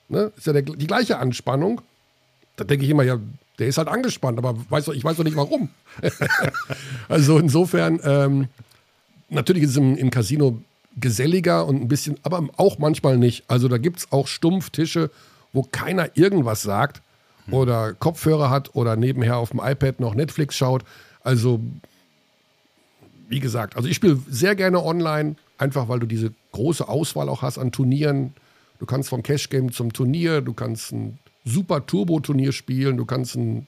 [0.10, 0.32] Ne?
[0.36, 1.82] Ist ja der, die gleiche Anspannung.
[2.56, 3.20] Da denke ich immer, ja,
[3.60, 5.70] der ist halt angespannt, aber weiß ich weiß doch nicht warum.
[7.10, 8.48] also insofern, ähm,
[9.30, 10.60] natürlich ist es im, im, Casino
[10.96, 13.44] geselliger und ein bisschen, aber auch manchmal nicht.
[13.48, 15.12] Also da gibt es auch Stumpftische,
[15.52, 17.02] wo keiner irgendwas sagt
[17.52, 20.84] oder Kopfhörer hat oder nebenher auf dem iPad noch Netflix schaut.
[21.24, 21.60] Also,
[23.28, 27.42] wie gesagt, also ich spiele sehr gerne online, einfach weil du diese große Auswahl auch
[27.42, 28.34] hast an Turnieren.
[28.80, 33.36] Du kannst vom Cash Game zum Turnier, du kannst ein super Turbo-Turnier spielen, du kannst
[33.36, 33.68] ein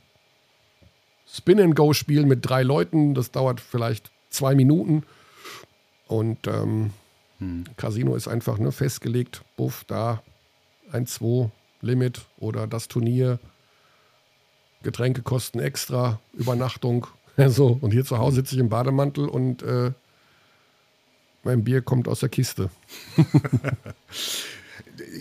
[1.28, 5.04] Spin and Go spielen mit drei Leuten, das dauert vielleicht zwei Minuten.
[6.08, 6.92] Und ähm,
[7.40, 7.66] hm.
[7.78, 10.22] Casino ist einfach ne, festgelegt, buff, da
[10.92, 11.50] ein 2
[11.82, 13.40] Limit oder das Turnier
[14.86, 17.08] Getränke kosten extra, Übernachtung.
[17.48, 17.78] so.
[17.82, 19.92] Und hier zu Hause sitze ich im Bademantel und äh,
[21.44, 22.70] mein Bier kommt aus der Kiste.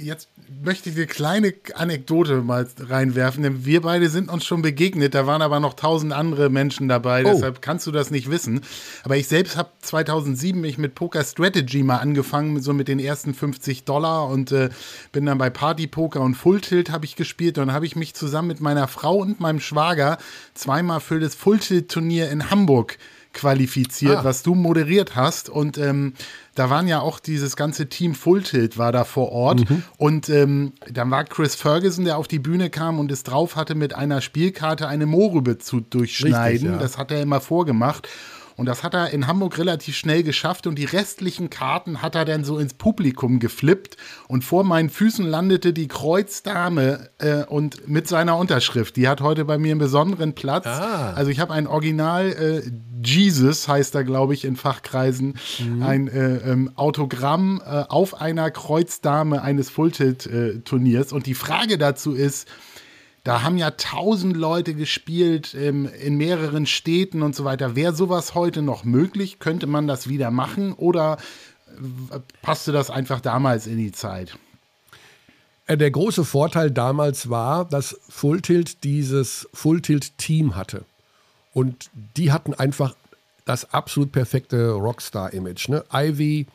[0.01, 0.29] Jetzt
[0.63, 5.15] möchte ich eine kleine Anekdote mal reinwerfen, denn wir beide sind uns schon begegnet.
[5.15, 7.31] Da waren aber noch tausend andere Menschen dabei, oh.
[7.33, 8.61] deshalb kannst du das nicht wissen.
[9.03, 13.35] Aber ich selbst habe 2007 mich mit Poker Strategy mal angefangen, so mit den ersten
[13.35, 14.71] 50 Dollar und äh,
[15.13, 17.59] bin dann bei Party Poker und Full Tilt habe ich gespielt.
[17.59, 20.19] Und dann habe ich mich zusammen mit meiner Frau und meinem Schwager
[20.55, 22.99] zweimal für das Full Tilt Turnier in Hamburg
[23.35, 24.25] qualifiziert, ah.
[24.25, 25.51] was du moderiert hast.
[25.51, 26.15] Und ähm,
[26.55, 29.69] da waren ja auch dieses ganze Team Full Tilt war da vor Ort.
[29.69, 29.83] Mhm.
[29.99, 33.75] Und ähm, dann war Chris Ferguson, der auf die Bühne kam und es drauf hatte,
[33.75, 36.53] mit einer Spielkarte eine Mohrrübe zu durchschneiden.
[36.53, 36.79] Richtig, ja.
[36.79, 38.09] Das hat er immer vorgemacht.
[38.57, 42.25] Und das hat er in Hamburg relativ schnell geschafft und die restlichen Karten hat er
[42.25, 43.97] dann so ins Publikum geflippt
[44.29, 48.97] und vor meinen Füßen landete die Kreuzdame äh, und mit seiner Unterschrift.
[48.97, 50.67] Die hat heute bei mir einen besonderen Platz.
[50.67, 51.13] Ah.
[51.15, 52.71] Also ich habe ein Original äh,
[53.05, 55.83] Jesus heißt er, glaube ich, in Fachkreisen, mhm.
[55.83, 61.13] ein äh, ähm, Autogramm äh, auf einer Kreuzdame eines Fulltilt-Turniers.
[61.13, 62.49] und die Frage dazu ist,
[63.25, 67.75] da haben ja tausend Leute gespielt ähm, in mehreren Städten und so weiter.
[67.75, 69.39] Wäre sowas heute noch möglich?
[69.39, 71.17] Könnte man das wieder machen oder
[72.11, 74.37] äh, passte das einfach damals in die Zeit?
[75.67, 80.85] Äh, der große Vorteil damals war, dass Full Tilt dieses Full Tilt Team hatte.
[81.55, 82.95] Und die hatten einfach
[83.47, 85.69] das absolut perfekte Rockstar-Image.
[85.71, 85.85] Ne?
[85.93, 86.47] Ivy,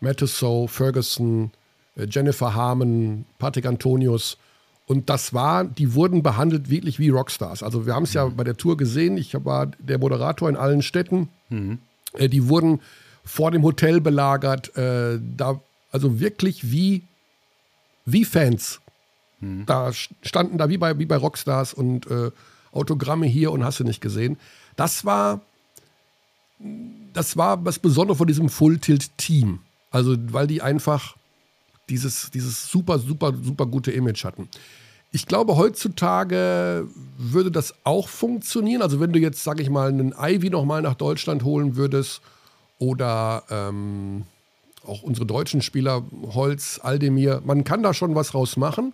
[0.00, 1.50] Mattisau, Ferguson,
[1.96, 4.36] äh, Jennifer Harmon, Patrick Antonius–
[4.88, 7.62] und das war, die wurden behandelt wirklich wie Rockstars.
[7.62, 8.36] Also wir haben es ja mhm.
[8.36, 9.18] bei der Tour gesehen.
[9.18, 11.28] Ich war der Moderator in allen Städten.
[11.50, 11.78] Mhm.
[12.14, 12.80] Äh, die wurden
[13.22, 14.74] vor dem Hotel belagert.
[14.78, 15.60] Äh, da,
[15.92, 17.02] also wirklich wie,
[18.06, 18.80] wie Fans.
[19.40, 19.66] Mhm.
[19.66, 22.30] Da standen da wie bei, wie bei Rockstars und äh,
[22.72, 24.38] Autogramme hier und hast du nicht gesehen.
[24.76, 25.40] Das war,
[27.12, 29.60] das war was Besonderes von diesem Full-Tilt-Team.
[29.90, 31.16] Also, weil die einfach
[31.88, 34.48] dieses, dieses super, super, super gute Image hatten.
[35.10, 38.82] Ich glaube, heutzutage würde das auch funktionieren.
[38.82, 42.20] Also wenn du jetzt, sage ich mal, einen Ivy nochmal nach Deutschland holen würdest
[42.78, 44.24] oder ähm,
[44.86, 46.04] auch unsere deutschen Spieler,
[46.34, 48.92] Holz, Aldemir, man kann da schon was raus machen.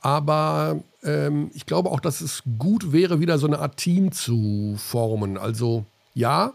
[0.00, 4.74] Aber ähm, ich glaube auch, dass es gut wäre, wieder so eine Art Team zu
[4.78, 5.38] formen.
[5.38, 5.84] Also
[6.14, 6.54] ja,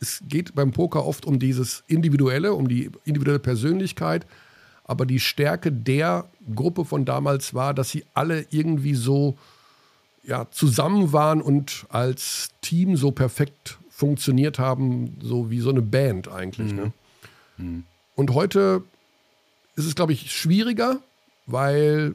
[0.00, 4.26] es geht beim Poker oft um dieses Individuelle, um die individuelle Persönlichkeit.
[4.84, 9.36] Aber die Stärke der Gruppe von damals war, dass sie alle irgendwie so
[10.24, 16.28] ja, zusammen waren und als Team so perfekt funktioniert haben, so wie so eine Band
[16.28, 16.72] eigentlich.
[16.72, 16.92] Ne?
[17.56, 17.64] Mhm.
[17.66, 17.70] Ne?
[17.70, 17.84] Mhm.
[18.16, 18.82] Und heute
[19.76, 20.98] ist es, glaube ich, schwieriger,
[21.46, 22.14] weil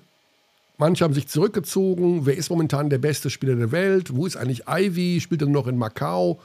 [0.77, 2.25] manche haben sich zurückgezogen.
[2.25, 4.15] Wer ist momentan der beste Spieler der Welt?
[4.15, 5.19] Wo ist eigentlich Ivy?
[5.21, 6.39] Spielt er noch in Macau?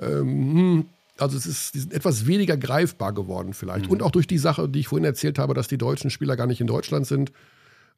[0.00, 0.84] Ähm, hm,
[1.18, 3.86] also es ist, die sind etwas weniger greifbar geworden vielleicht.
[3.86, 3.92] Mhm.
[3.92, 6.46] Und auch durch die Sache, die ich vorhin erzählt habe, dass die deutschen Spieler gar
[6.46, 7.32] nicht in Deutschland sind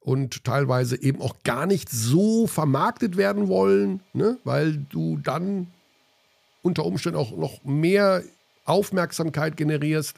[0.01, 4.39] und teilweise eben auch gar nicht so vermarktet werden wollen, ne?
[4.45, 5.69] weil du dann
[6.63, 8.23] unter Umständen auch noch mehr
[8.65, 10.17] Aufmerksamkeit generierst,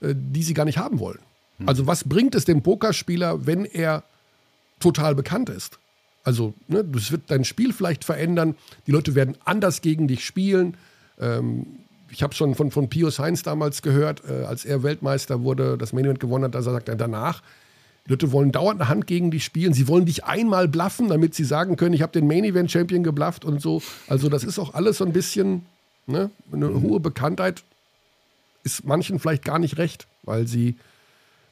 [0.00, 1.20] äh, die sie gar nicht haben wollen.
[1.58, 1.68] Mhm.
[1.68, 4.02] Also was bringt es dem Pokerspieler, wenn er
[4.80, 5.78] total bekannt ist?
[6.24, 8.56] Also, ne, das wird dein Spiel vielleicht verändern.
[8.86, 10.76] Die Leute werden anders gegen dich spielen.
[11.18, 11.66] Ähm,
[12.10, 15.92] ich habe schon von, von Pius Heinz damals gehört, äh, als er Weltmeister wurde, das
[15.92, 17.42] Main Event gewonnen hat, dass er sagt, danach,
[18.06, 19.72] die Leute wollen dauernd eine Hand gegen dich spielen.
[19.72, 23.02] Sie wollen dich einmal bluffen, damit sie sagen können, ich habe den Main Event Champion
[23.02, 23.82] geblufft und so.
[24.08, 25.64] Also das ist auch alles so ein bisschen,
[26.06, 26.82] ne, eine mhm.
[26.82, 27.62] hohe Bekanntheit
[28.62, 30.76] ist manchen vielleicht gar nicht recht, weil sie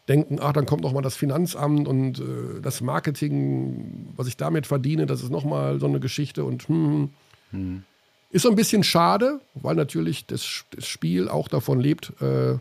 [0.09, 4.67] denken, ach, dann kommt noch mal das Finanzamt und äh, das Marketing, was ich damit
[4.67, 7.11] verdiene, das ist noch mal so eine Geschichte und hm,
[7.51, 7.61] hm.
[7.61, 7.83] Mhm.
[8.31, 12.59] Ist so ein bisschen schade, weil natürlich das, das Spiel auch davon lebt, äh,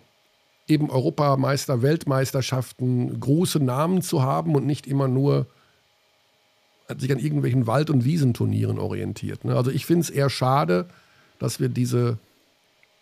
[0.68, 5.46] eben Europameister, Weltmeisterschaften, große Namen zu haben und nicht immer nur
[6.98, 9.44] sich an irgendwelchen Wald- und Wiesenturnieren orientiert.
[9.44, 9.56] Ne?
[9.56, 10.88] Also ich finde es eher schade,
[11.38, 12.18] dass wir diese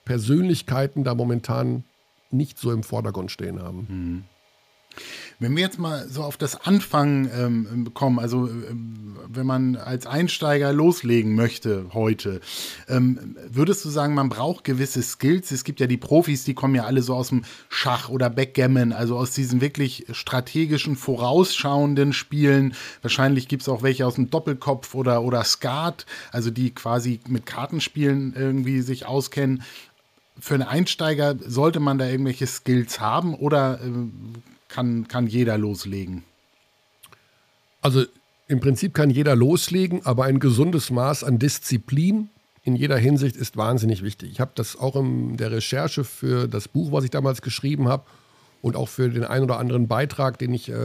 [0.05, 1.83] Persönlichkeiten da momentan
[2.31, 3.85] nicht so im Vordergrund stehen haben.
[3.87, 4.23] Mhm.
[5.39, 10.07] Wenn wir jetzt mal so auf das Anfangen ähm, kommen, also ähm, wenn man als
[10.07, 12.39] Einsteiger loslegen möchte heute,
[12.87, 15.51] ähm, würdest du sagen, man braucht gewisse Skills?
[15.51, 18.93] Es gibt ja die Profis, die kommen ja alle so aus dem Schach oder Backgammon,
[18.93, 22.73] also aus diesen wirklich strategischen, vorausschauenden Spielen.
[23.01, 27.45] Wahrscheinlich gibt es auch welche aus dem Doppelkopf oder, oder Skat, also die quasi mit
[27.45, 29.63] Kartenspielen irgendwie sich auskennen.
[30.39, 33.89] Für einen Einsteiger sollte man da irgendwelche Skills haben oder äh,
[34.67, 36.23] kann, kann jeder loslegen?
[37.81, 38.03] Also
[38.47, 42.29] im Prinzip kann jeder loslegen, aber ein gesundes Maß an Disziplin
[42.63, 44.31] in jeder Hinsicht ist wahnsinnig wichtig.
[44.31, 48.03] Ich habe das auch in der Recherche für das Buch, was ich damals geschrieben habe,
[48.63, 50.75] und auch für den einen oder anderen Beitrag, den ich äh,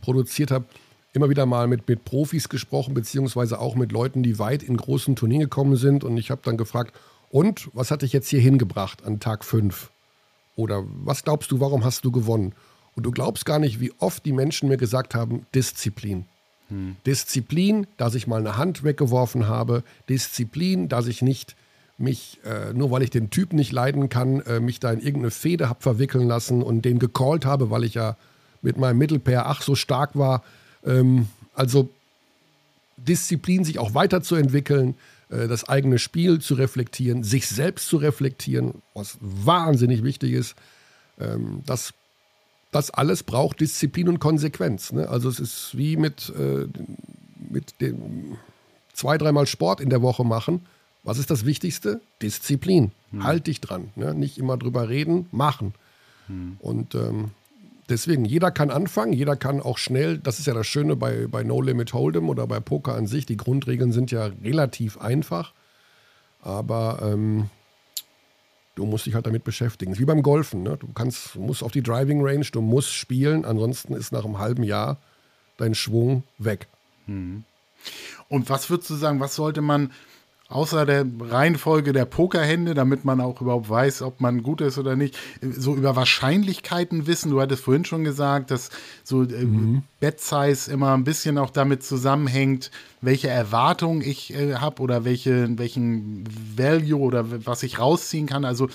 [0.00, 0.64] produziert habe,
[1.12, 5.16] immer wieder mal mit, mit Profis gesprochen, beziehungsweise auch mit Leuten, die weit in großen
[5.16, 6.04] Turnieren gekommen sind.
[6.04, 6.94] Und ich habe dann gefragt,
[7.28, 9.90] und was hat dich jetzt hier hingebracht an Tag 5?
[10.56, 12.54] Oder was glaubst du, warum hast du gewonnen?
[12.96, 16.24] Und du glaubst gar nicht, wie oft die Menschen mir gesagt haben, Disziplin.
[16.68, 16.96] Hm.
[17.06, 19.84] Disziplin, dass ich mal eine Hand weggeworfen habe.
[20.08, 21.54] Disziplin, dass ich nicht
[21.98, 25.30] mich, äh, nur weil ich den Typ nicht leiden kann, äh, mich da in irgendeine
[25.30, 28.16] Fehde habe verwickeln lassen und den gecallt habe, weil ich ja
[28.62, 30.42] mit meinem Mittelpair ach so stark war.
[30.84, 31.88] Ähm, also
[32.96, 34.94] Disziplin, sich auch weiterzuentwickeln,
[35.30, 40.54] äh, das eigene Spiel zu reflektieren, sich selbst zu reflektieren, was wahnsinnig wichtig ist.
[41.18, 41.94] Ähm, das,
[42.70, 44.92] das alles braucht Disziplin und Konsequenz.
[44.92, 45.08] Ne?
[45.08, 46.66] Also es ist wie mit, äh,
[47.50, 48.36] mit dem
[48.92, 50.66] zwei, dreimal Sport in der Woche machen
[51.06, 52.00] was ist das Wichtigste?
[52.20, 52.90] Disziplin.
[53.12, 53.22] Hm.
[53.22, 53.90] Halt dich dran.
[53.94, 54.12] Ne?
[54.12, 55.72] Nicht immer drüber reden, machen.
[56.26, 56.56] Hm.
[56.58, 57.30] Und ähm,
[57.88, 61.44] deswegen, jeder kann anfangen, jeder kann auch schnell, das ist ja das Schöne bei, bei
[61.44, 65.52] No Limit Hold'em oder bei Poker an sich, die Grundregeln sind ja relativ einfach,
[66.42, 67.50] aber ähm,
[68.76, 69.98] du musst dich halt damit beschäftigen.
[69.98, 70.76] Wie beim Golfen, ne?
[70.76, 74.62] du kannst, musst auf die Driving Range, du musst spielen, ansonsten ist nach einem halben
[74.62, 74.98] Jahr
[75.56, 76.68] dein Schwung weg.
[77.06, 77.42] Hm.
[78.28, 79.90] Und was würdest du sagen, was sollte man
[80.48, 84.94] außer der Reihenfolge der Pokerhände, damit man auch überhaupt weiß, ob man gut ist oder
[84.94, 87.30] nicht, so über Wahrscheinlichkeiten wissen.
[87.30, 88.70] Du hattest vorhin schon gesagt, dass
[89.02, 89.82] so äh, mhm.
[89.98, 92.70] Bet Size immer ein bisschen auch damit zusammenhängt,
[93.00, 96.24] welche Erwartung ich äh, habe oder welche, welchen
[96.56, 98.44] Value oder was ich rausziehen kann.
[98.44, 98.68] Also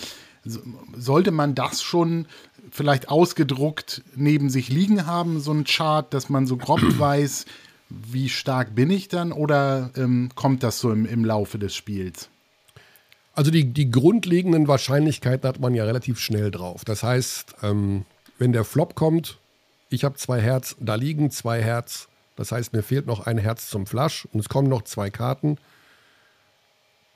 [0.43, 0.59] so,
[0.97, 2.27] sollte man das schon
[2.69, 7.45] vielleicht ausgedruckt neben sich liegen haben, so ein Chart, dass man so grob weiß,
[8.11, 12.29] wie stark bin ich dann oder ähm, kommt das so im, im Laufe des Spiels?
[13.33, 16.83] Also die, die grundlegenden Wahrscheinlichkeiten hat man ja relativ schnell drauf.
[16.85, 18.05] Das heißt, ähm,
[18.37, 19.37] wenn der Flop kommt,
[19.89, 23.69] ich habe zwei Herz, da liegen zwei Herz, das heißt, mir fehlt noch ein Herz
[23.69, 25.57] zum Flash und es kommen noch zwei Karten,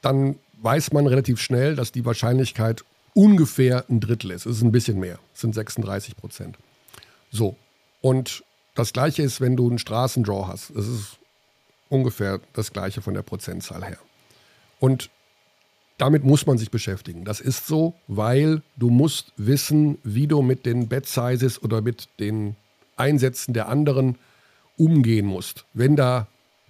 [0.02, 4.46] dann weiß man relativ schnell, dass die Wahrscheinlichkeit ungefähr ein Drittel ist.
[4.46, 6.58] Es ist ein bisschen mehr, es sind 36 Prozent.
[7.32, 7.56] So,
[8.02, 8.44] und
[8.76, 10.76] das gleiche ist, wenn du einen Straßendraw hast.
[10.76, 11.18] Das ist
[11.90, 13.98] ungefähr das gleiche von der Prozentzahl her.
[14.80, 15.10] Und
[15.98, 17.24] damit muss man sich beschäftigen.
[17.24, 22.10] Das ist so, weil du musst wissen, wie du mit den Bet Sizes oder mit
[22.20, 22.58] den
[22.98, 24.18] Einsätzen der anderen
[24.78, 25.66] umgehen musst.
[25.74, 26.28] Wenn da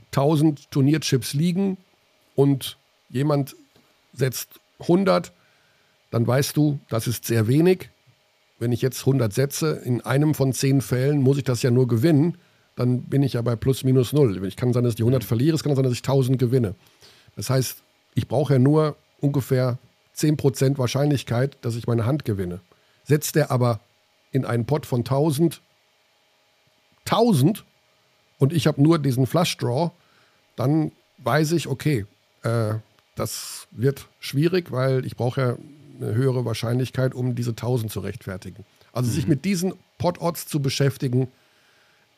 [0.08, 1.78] 1000 Turnierchips liegen
[2.36, 2.78] und
[3.10, 3.56] jemand
[4.14, 5.32] setzt 100,
[6.12, 7.90] dann weißt du, das ist sehr wenig
[8.60, 11.88] wenn ich jetzt 100 setze, in einem von 10 Fällen muss ich das ja nur
[11.88, 12.38] gewinnen,
[12.76, 14.46] dann bin ich ja bei plus minus null.
[14.46, 15.28] Ich kann sein, dass ich die 100 mhm.
[15.28, 16.76] verliere, es kann sein, dass ich 1000 gewinne.
[17.36, 17.82] Das heißt,
[18.16, 19.78] ich brauche ja nur ungefähr
[20.16, 22.62] 10% Wahrscheinlichkeit, dass ich meine Hand gewinne.
[23.04, 23.80] Setzt der aber
[24.32, 25.62] in einen Pot von 1000,
[27.06, 27.66] 1000
[28.38, 29.92] und ich habe nur diesen Flush Draw,
[30.56, 32.06] dann weiß ich, okay,
[32.44, 32.76] äh,
[33.16, 35.58] das wird schwierig, weil ich brauche ja
[36.00, 38.66] eine höhere Wahrscheinlichkeit, um diese 1000 zu rechtfertigen.
[38.92, 39.16] Also mhm.
[39.16, 41.28] sich mit diesen Pot-Odds zu beschäftigen,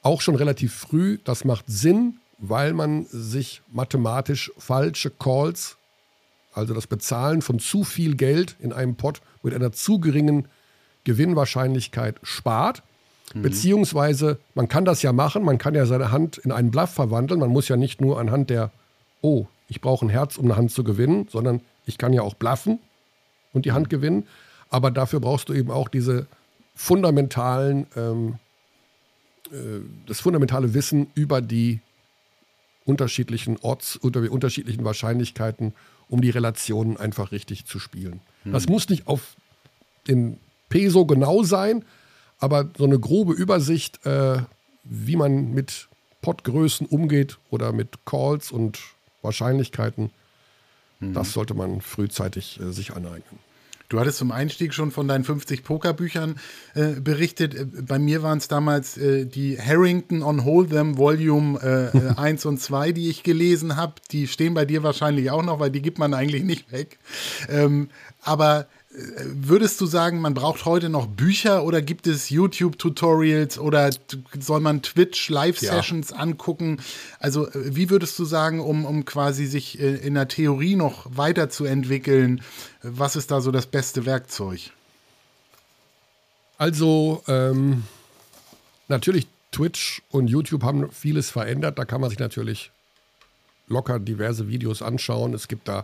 [0.03, 5.78] auch schon relativ früh, das macht Sinn, weil man sich mathematisch falsche Calls,
[6.53, 10.47] also das Bezahlen von zu viel Geld in einem Pot mit einer zu geringen
[11.03, 12.84] Gewinnwahrscheinlichkeit spart.
[13.34, 13.41] Mhm.
[13.41, 17.39] Beziehungsweise, man kann das ja machen, man kann ja seine Hand in einen Bluff verwandeln.
[17.39, 18.71] Man muss ja nicht nur anhand der,
[19.21, 22.36] oh, ich brauche ein Herz, um eine Hand zu gewinnen, sondern ich kann ja auch
[22.36, 22.80] bluffen
[23.57, 24.27] und die Hand gewinnen.
[24.69, 26.27] Aber dafür brauchst du eben auch diese
[26.75, 28.35] fundamentalen, ähm,
[29.51, 31.81] äh, das fundamentale Wissen über die
[32.85, 35.73] unterschiedlichen Orts, über die unterschiedlichen Wahrscheinlichkeiten,
[36.07, 38.21] um die Relationen einfach richtig zu spielen.
[38.43, 38.53] Hm.
[38.53, 39.35] Das muss nicht auf
[40.07, 40.37] den
[40.69, 41.83] Peso genau sein,
[42.39, 44.39] aber so eine grobe Übersicht, äh,
[44.83, 45.89] wie man mit
[46.21, 48.79] Potgrößen umgeht oder mit Calls und
[49.21, 50.11] Wahrscheinlichkeiten,
[50.99, 51.13] mhm.
[51.13, 53.39] das sollte man frühzeitig äh, sich aneignen.
[53.89, 56.35] Du hattest zum Einstieg schon von deinen 50 Pokerbüchern
[56.73, 57.55] äh, berichtet.
[57.55, 61.57] Äh, bei mir waren es damals äh, die Harrington on Hold'em Volume
[61.93, 63.93] äh, 1 äh, und 2, die ich gelesen habe.
[64.11, 66.99] Die stehen bei dir wahrscheinlich auch noch, weil die gibt man eigentlich nicht weg.
[67.49, 67.89] Ähm,
[68.21, 68.67] aber
[68.99, 73.91] Würdest du sagen, man braucht heute noch Bücher oder gibt es YouTube-Tutorials oder
[74.39, 76.15] soll man Twitch-Live-Sessions ja.
[76.15, 76.79] angucken?
[77.19, 82.41] Also, wie würdest du sagen, um, um quasi sich äh, in der Theorie noch weiterzuentwickeln,
[82.81, 84.71] was ist da so das beste Werkzeug?
[86.57, 87.83] Also, ähm,
[88.87, 91.77] natürlich, Twitch und YouTube haben vieles verändert.
[91.77, 92.71] Da kann man sich natürlich
[93.67, 95.35] locker diverse Videos anschauen.
[95.35, 95.83] Es gibt da äh,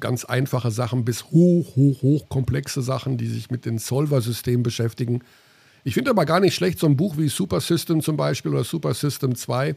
[0.00, 5.22] ganz einfache Sachen bis hoch, hoch, hoch komplexe Sachen, die sich mit den Solver-Systemen beschäftigen.
[5.84, 8.64] Ich finde aber gar nicht schlecht so ein Buch wie Super System zum Beispiel oder
[8.64, 9.74] Super System 2,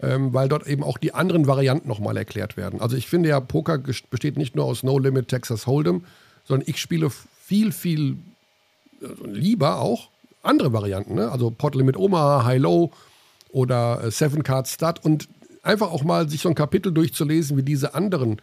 [0.00, 2.80] ähm, weil dort eben auch die anderen Varianten nochmal erklärt werden.
[2.80, 6.00] Also ich finde ja, Poker besteht nicht nur aus No Limit Texas Hold'em,
[6.44, 7.10] sondern ich spiele
[7.44, 8.16] viel, viel
[9.02, 10.08] also lieber auch
[10.42, 11.14] andere Varianten.
[11.14, 11.30] Ne?
[11.30, 12.90] Also Pot Limit Omaha, High Low
[13.50, 15.28] oder äh, Seven Card Stud und
[15.62, 18.40] einfach auch mal sich so ein Kapitel durchzulesen, wie diese anderen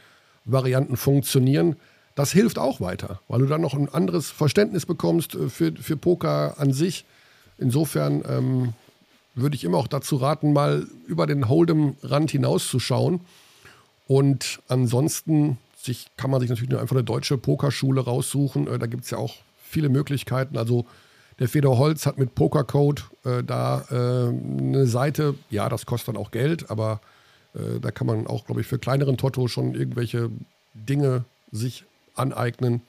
[0.51, 1.75] Varianten funktionieren,
[2.15, 5.97] das hilft auch weiter, weil du dann noch ein anderes Verständnis bekommst äh, für, für
[5.97, 7.05] Poker an sich.
[7.57, 8.73] Insofern ähm,
[9.35, 13.21] würde ich immer auch dazu raten, mal über den Hold'em-Rand hinauszuschauen.
[14.07, 18.67] Und ansonsten sich, kann man sich natürlich nur einfach eine deutsche Pokerschule raussuchen.
[18.67, 20.57] Äh, da gibt es ja auch viele Möglichkeiten.
[20.57, 20.85] Also
[21.39, 26.21] der Fedor Holz hat mit Pokercode äh, da äh, eine Seite, ja, das kostet dann
[26.21, 26.99] auch Geld, aber
[27.53, 30.29] äh, da kann man auch, glaube ich, für kleineren Totto schon irgendwelche
[30.73, 31.85] Dinge sich
[32.15, 32.81] aneignen.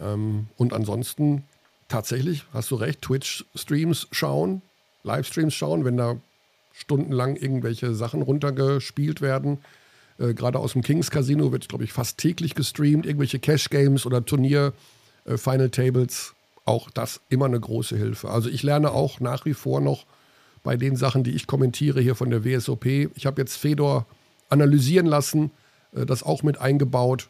[0.00, 1.44] Ähm, und ansonsten
[1.88, 4.62] tatsächlich, hast du recht, Twitch-Streams schauen,
[5.02, 6.16] Livestreams schauen, wenn da
[6.72, 9.58] stundenlang irgendwelche Sachen runtergespielt werden.
[10.18, 14.24] Äh, Gerade aus dem Kings Casino wird, glaube ich, fast täglich gestreamt, irgendwelche Cash-Games oder
[14.24, 16.34] Turnier-Final äh, Tables.
[16.64, 18.30] Auch das immer eine große Hilfe.
[18.30, 20.04] Also ich lerne auch nach wie vor noch
[20.62, 22.86] bei den Sachen, die ich kommentiere hier von der WSOP.
[22.86, 24.06] Ich habe jetzt Fedor
[24.48, 25.50] analysieren lassen,
[25.94, 27.28] äh, das auch mit eingebaut.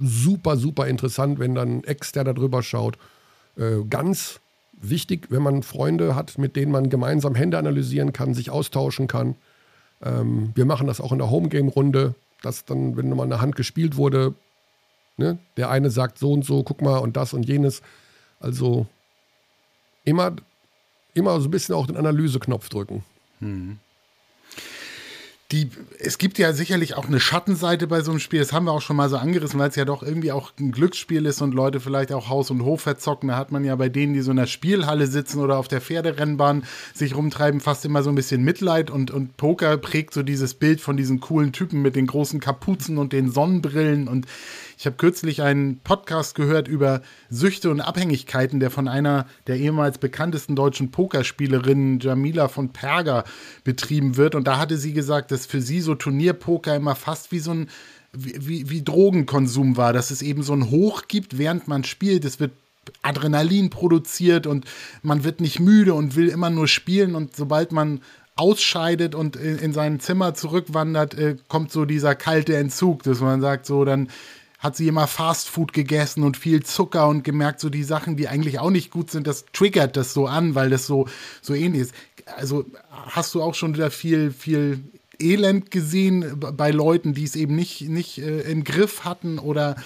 [0.00, 2.98] Super, super interessant, wenn dann ein Externer drüber schaut.
[3.56, 4.40] Äh, ganz
[4.72, 9.36] wichtig, wenn man Freunde hat, mit denen man gemeinsam Hände analysieren kann, sich austauschen kann.
[10.02, 13.96] Ähm, wir machen das auch in der Homegame-Runde, dass dann, wenn mal eine Hand gespielt
[13.96, 14.34] wurde,
[15.16, 17.82] ne, der eine sagt so und so, guck mal und das und jenes.
[18.40, 18.86] Also
[20.04, 20.36] immer
[21.16, 23.04] immer so ein bisschen auch den Analyseknopf drücken.
[23.40, 23.78] Hm.
[25.52, 28.40] Die, es gibt ja sicherlich auch eine Schattenseite bei so einem Spiel.
[28.40, 30.72] Das haben wir auch schon mal so angerissen, weil es ja doch irgendwie auch ein
[30.72, 33.28] Glücksspiel ist und Leute vielleicht auch Haus und Hof verzocken.
[33.28, 35.80] Da hat man ja bei denen, die so in der Spielhalle sitzen oder auf der
[35.80, 36.64] Pferderennbahn
[36.94, 38.90] sich rumtreiben, fast immer so ein bisschen Mitleid.
[38.90, 42.98] Und, und Poker prägt so dieses Bild von diesen coolen Typen mit den großen Kapuzen
[42.98, 44.08] und den Sonnenbrillen.
[44.08, 44.26] Und
[44.78, 47.00] ich habe kürzlich einen Podcast gehört über
[47.30, 53.24] Süchte und Abhängigkeiten, der von einer der ehemals bekanntesten deutschen Pokerspielerinnen, Jamila von Perger,
[53.64, 54.34] betrieben wird.
[54.34, 57.68] Und da hatte sie gesagt, dass für sie so Turnierpoker immer fast wie so ein
[58.12, 62.24] wie, wie, Drogenkonsum war, dass es eben so ein Hoch gibt, während man spielt.
[62.24, 62.52] Es wird
[63.02, 64.64] Adrenalin produziert und
[65.02, 67.14] man wird nicht müde und will immer nur spielen.
[67.14, 68.00] Und sobald man
[68.36, 73.40] ausscheidet und in, in sein Zimmer zurückwandert, äh, kommt so dieser kalte Entzug, dass man
[73.40, 74.08] sagt, so dann
[74.58, 78.58] hat sie immer Fastfood gegessen und viel Zucker und gemerkt, so die Sachen, die eigentlich
[78.58, 81.08] auch nicht gut sind, das triggert das so an, weil das so,
[81.42, 81.94] so ähnlich ist.
[82.36, 84.80] Also hast du auch schon wieder viel, viel
[85.18, 89.38] Elend gesehen bei Leuten, die es eben nicht, nicht äh, im Griff hatten?
[89.38, 89.76] Oder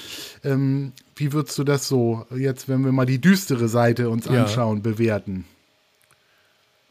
[0.44, 4.78] ähm, wie würdest du das so jetzt, wenn wir mal die düstere Seite uns anschauen,
[4.78, 4.82] ja.
[4.82, 5.44] bewerten?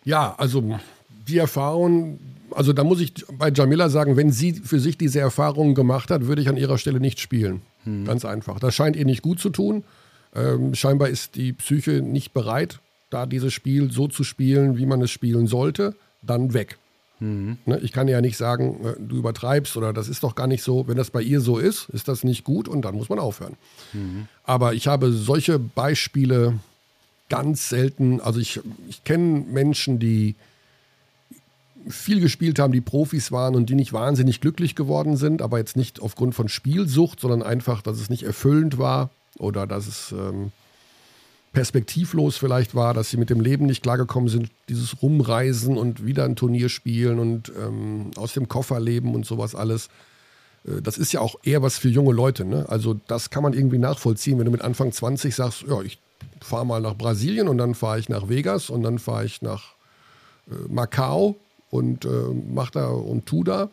[0.05, 0.79] Ja, also
[1.27, 2.19] die Erfahrung,
[2.51, 6.27] also da muss ich bei Jamila sagen, wenn sie für sich diese Erfahrungen gemacht hat,
[6.27, 7.61] würde ich an ihrer Stelle nicht spielen.
[7.83, 8.05] Hm.
[8.05, 8.59] Ganz einfach.
[8.59, 9.83] Das scheint ihr nicht gut zu tun.
[10.35, 12.79] Ähm, scheinbar ist die Psyche nicht bereit,
[13.09, 15.95] da dieses Spiel so zu spielen, wie man es spielen sollte.
[16.21, 16.77] Dann weg.
[17.19, 17.57] Mhm.
[17.81, 20.87] Ich kann ja nicht sagen, äh, du übertreibst oder das ist doch gar nicht so.
[20.87, 23.55] Wenn das bei ihr so ist, ist das nicht gut und dann muss man aufhören.
[23.93, 24.27] Mhm.
[24.43, 26.59] Aber ich habe solche Beispiele
[27.27, 28.21] ganz selten.
[28.21, 30.35] Also ich, ich kenne Menschen, die
[31.89, 35.75] viel gespielt haben, die Profis waren und die nicht wahnsinnig glücklich geworden sind, aber jetzt
[35.75, 39.09] nicht aufgrund von Spielsucht, sondern einfach, dass es nicht erfüllend war
[39.39, 40.51] oder dass es ähm,
[41.51, 46.25] perspektivlos vielleicht war, dass sie mit dem Leben nicht klargekommen sind, dieses Rumreisen und wieder
[46.25, 49.89] ein Turnier spielen und ähm, aus dem Koffer leben und sowas alles.
[50.65, 52.45] Äh, das ist ja auch eher was für junge Leute.
[52.45, 52.65] Ne?
[52.69, 55.97] Also das kann man irgendwie nachvollziehen, wenn du mit Anfang 20 sagst, ja, ich
[56.39, 59.73] fahre mal nach Brasilien und dann fahre ich nach Vegas und dann fahre ich nach
[60.51, 61.35] äh, Macau
[61.69, 62.09] und äh,
[62.51, 63.69] mach da und tu da.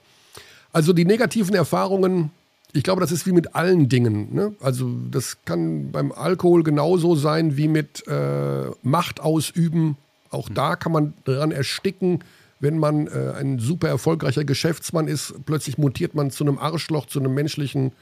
[0.73, 2.31] Also die negativen Erfahrungen,
[2.73, 4.35] ich glaube, das ist wie mit allen Dingen.
[4.35, 4.55] Ne?
[4.61, 9.97] Also das kann beim Alkohol genauso sein wie mit äh, Macht ausüben.
[10.31, 12.23] Auch da kann man daran ersticken,
[12.61, 15.35] wenn man äh, ein super erfolgreicher Geschäftsmann ist.
[15.47, 17.93] Plötzlich mutiert man zu einem Arschloch, zu einem menschlichen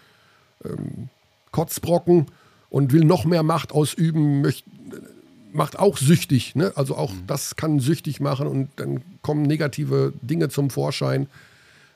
[0.64, 1.08] ähm,
[1.52, 2.26] Kotzbrocken
[2.70, 4.68] und will noch mehr Macht ausüben, möchte
[5.54, 6.54] macht auch süchtig.
[6.54, 6.72] Ne?
[6.74, 7.26] Also auch mhm.
[7.26, 11.28] das kann süchtig machen und dann kommen negative Dinge zum Vorschein.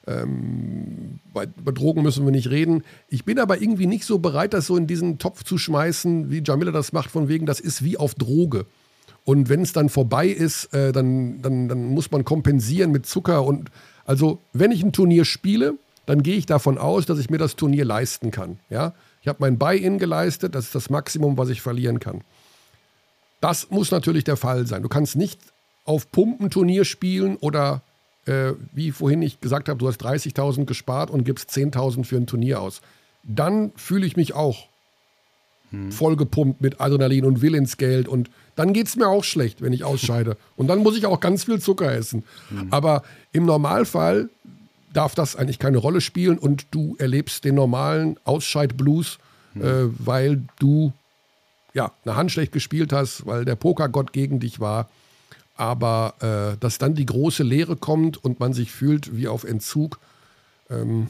[0.07, 2.83] Ähm, bei, bei, Drogen müssen wir nicht reden.
[3.09, 6.43] Ich bin aber irgendwie nicht so bereit, das so in diesen Topf zu schmeißen, wie
[6.43, 8.65] Jamila das macht, von wegen, das ist wie auf Droge.
[9.25, 13.45] Und wenn es dann vorbei ist, äh, dann, dann, dann muss man kompensieren mit Zucker.
[13.45, 13.71] Und
[14.07, 15.75] also, wenn ich ein Turnier spiele,
[16.07, 18.59] dann gehe ich davon aus, dass ich mir das Turnier leisten kann.
[18.71, 18.95] Ja?
[19.21, 22.23] Ich habe mein Buy-in geleistet, das ist das Maximum, was ich verlieren kann.
[23.41, 24.83] Das muss natürlich der Fall sein.
[24.83, 25.39] Du kannst nicht
[25.85, 27.83] auf Pumpenturnier spielen oder
[28.27, 32.27] äh, wie vorhin ich gesagt habe, du hast 30.000 gespart und gibst 10.000 für ein
[32.27, 32.83] Turnier aus.
[33.23, 34.67] Dann fühle ich mich auch
[35.71, 35.91] hm.
[35.93, 40.37] vollgepumpt mit Adrenalin und Willensgeld und dann geht es mir auch schlecht, wenn ich ausscheide.
[40.57, 42.25] und dann muss ich auch ganz viel Zucker essen.
[42.51, 42.69] Hm.
[42.71, 44.29] Aber im Normalfall
[44.93, 49.19] darf das eigentlich keine Rolle spielen und du erlebst den normalen Ausscheid-Blues,
[49.55, 49.63] hm.
[49.63, 50.93] äh, weil du
[51.75, 54.89] ja, eine Hand schlecht gespielt hast, weil der Pokergott gegen dich war.
[55.57, 59.99] Aber äh, dass dann die große Leere kommt und man sich fühlt wie auf Entzug,
[60.71, 61.09] ähm,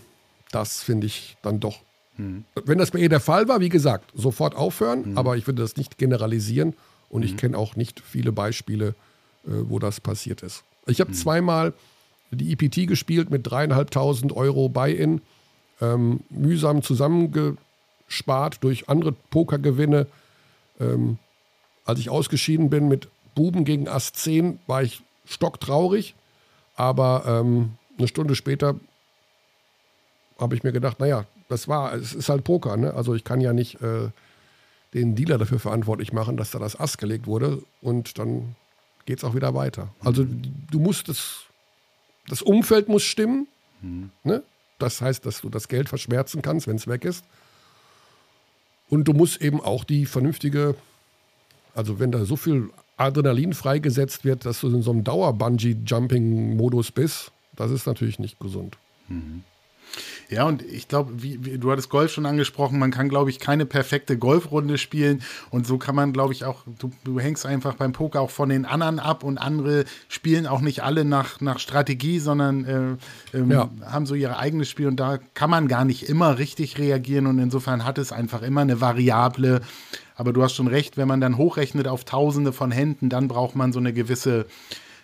[0.51, 1.81] das finde ich dann doch.
[2.17, 2.45] Mhm.
[2.65, 5.19] Wenn das bei ihr der Fall war, wie gesagt, sofort aufhören, mhm.
[5.19, 6.75] aber ich würde das nicht generalisieren
[7.11, 7.27] und mhm.
[7.27, 8.95] ich kenne auch nicht viele Beispiele,
[9.47, 10.65] äh, wo das passiert ist.
[10.87, 11.15] Ich habe mhm.
[11.15, 11.75] zweimal
[12.31, 15.21] die EPT gespielt mit dreieinhalbtausend Euro Buy-In,
[15.81, 20.07] ähm, mühsam zusammengespart durch andere Pokergewinne.
[20.81, 21.19] Ähm,
[21.85, 26.15] als ich ausgeschieden bin mit Buben gegen Ass 10, war ich stocktraurig.
[26.75, 28.77] Aber ähm, eine Stunde später
[30.39, 32.95] habe ich mir gedacht, naja, das war, es ist halt Poker, ne?
[32.95, 34.11] Also ich kann ja nicht äh,
[34.95, 38.55] den Dealer dafür verantwortlich machen, dass da das Ass gelegt wurde und dann
[39.07, 39.89] geht es auch wieder weiter.
[40.01, 41.45] Also du musst das,
[42.29, 43.49] das Umfeld muss stimmen.
[43.81, 44.11] Mhm.
[44.23, 44.43] Ne?
[44.79, 47.25] Das heißt, dass du das Geld verschmerzen kannst, wenn es weg ist.
[48.89, 50.75] Und du musst eben auch die vernünftige,
[51.75, 57.33] also wenn da so viel Adrenalin freigesetzt wird, dass du in so einem Dauer-Bungee-Jumping-Modus bist,
[57.55, 58.79] das ist natürlich nicht gesund.
[59.09, 59.45] Mhm.
[60.31, 64.19] Ja, und ich glaube, du hattest Golf schon angesprochen, man kann, glaube ich, keine perfekte
[64.19, 65.23] Golfrunde spielen.
[65.51, 68.51] Und so kann man, glaube ich, auch, du, du, hängst einfach beim Poker auch von
[68.51, 72.99] den anderen ab und andere spielen auch nicht alle nach, nach Strategie, sondern
[73.33, 73.71] äh, ähm, ja.
[73.87, 77.39] haben so ihr eigenes Spiel und da kann man gar nicht immer richtig reagieren und
[77.39, 79.63] insofern hat es einfach immer eine Variable.
[80.15, 83.57] Aber du hast schon recht, wenn man dann hochrechnet auf Tausende von Händen, dann braucht
[83.57, 84.47] man so eine gewisse,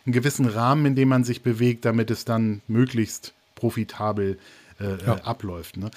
[0.05, 5.05] einen gewissen Rahmen, in dem man sich bewegt, damit es dann möglichst profitabel ist äh,
[5.05, 5.17] ja.
[5.25, 5.77] abläuft.
[5.77, 5.91] Ne?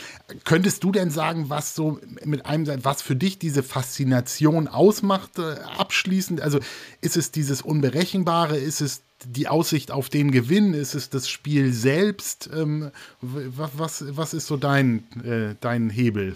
[0.44, 5.56] Könntest du denn sagen, was so mit einem, was für dich diese Faszination ausmacht, äh,
[5.78, 6.42] abschließend?
[6.42, 6.60] Also
[7.02, 11.74] ist es dieses Unberechenbare, ist es die Aussicht auf den Gewinn, ist es das Spiel
[11.74, 12.50] selbst?
[12.54, 16.36] Ähm, was, was ist so dein, äh, dein Hebel?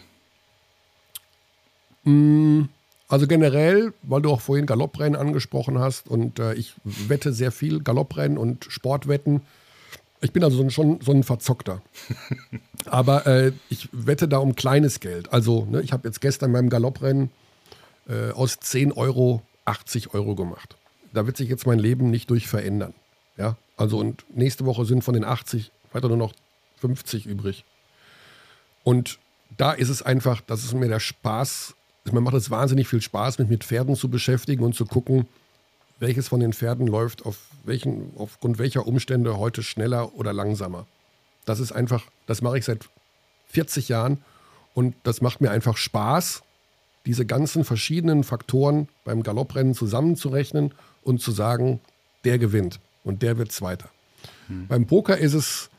[2.03, 2.63] Mm,
[3.07, 7.81] also generell, weil du auch vorhin Galopprennen angesprochen hast und äh, ich wette sehr viel
[7.81, 9.41] Galopprennen und Sportwetten
[10.21, 11.81] ich bin also schon so ein Verzockter.
[12.85, 15.33] Aber äh, ich wette da um kleines Geld.
[15.33, 17.31] Also, ne, ich habe jetzt gestern beim Galopprennen
[18.07, 20.75] äh, aus 10 Euro 80 Euro gemacht.
[21.13, 22.93] Da wird sich jetzt mein Leben nicht durch verändern.
[23.37, 26.33] Ja, also und nächste Woche sind von den 80 weiter nur noch
[26.79, 27.65] 50 übrig.
[28.83, 29.19] Und
[29.57, 31.75] da ist es einfach, das ist mir der Spaß.
[32.11, 35.27] Mir macht es wahnsinnig viel Spaß, mich mit Pferden zu beschäftigen und zu gucken,
[36.01, 40.87] welches von den Pferden läuft auf welchen, aufgrund welcher Umstände heute schneller oder langsamer.
[41.45, 42.89] Das ist einfach, das mache ich seit
[43.49, 44.17] 40 Jahren
[44.73, 46.41] und das macht mir einfach Spaß,
[47.05, 50.73] diese ganzen verschiedenen Faktoren beim Galopprennen zusammenzurechnen
[51.03, 51.79] und zu sagen,
[52.25, 53.89] der gewinnt und der wird Zweiter.
[54.47, 54.67] Hm.
[54.67, 55.69] Beim Poker ist es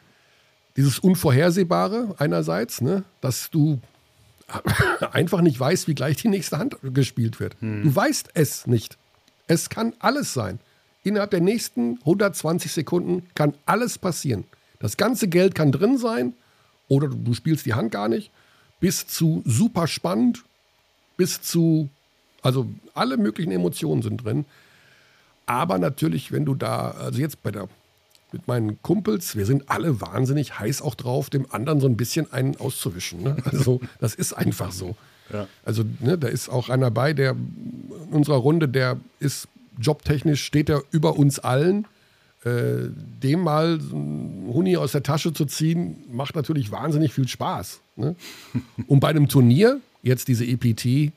[0.76, 3.80] dieses Unvorhersehbare einerseits, ne, dass du
[5.12, 7.56] einfach nicht weißt, wie gleich die nächste Hand gespielt wird.
[7.60, 7.82] Hm.
[7.82, 8.98] Du weißt es nicht.
[9.52, 10.60] Es kann alles sein.
[11.04, 14.44] Innerhalb der nächsten 120 Sekunden kann alles passieren.
[14.78, 16.32] Das ganze Geld kann drin sein
[16.88, 18.30] oder du spielst die Hand gar nicht.
[18.80, 20.42] Bis zu super spannend,
[21.18, 21.90] bis zu,
[22.40, 24.46] also alle möglichen Emotionen sind drin.
[25.44, 27.68] Aber natürlich, wenn du da, also jetzt bei der,
[28.32, 32.32] mit meinen Kumpels, wir sind alle wahnsinnig heiß auch drauf, dem anderen so ein bisschen
[32.32, 33.22] einen auszuwischen.
[33.22, 33.36] Ne?
[33.44, 34.96] Also das ist einfach so.
[35.32, 35.48] Ja.
[35.64, 40.68] Also ne, da ist auch einer bei, der in unserer Runde, der ist jobtechnisch, steht
[40.68, 41.86] er über uns allen.
[42.44, 42.90] Äh,
[43.22, 47.80] dem mal ein Huni aus der Tasche zu ziehen, macht natürlich wahnsinnig viel Spaß.
[47.94, 48.16] Ne?
[48.88, 51.12] Und bei einem Turnier, jetzt diese EPT,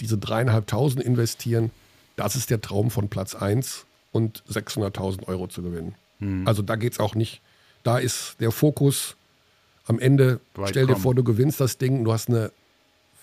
[0.00, 1.70] diese dreieinhalbtausend investieren,
[2.16, 5.94] das ist der Traum von Platz 1 und 600.000 Euro zu gewinnen.
[6.18, 6.46] Hm.
[6.46, 7.40] Also da geht es auch nicht.
[7.82, 9.16] Da ist der Fokus
[9.86, 11.02] am Ende, Weit stell dir kommen.
[11.02, 12.52] vor, du gewinnst das Ding, du hast eine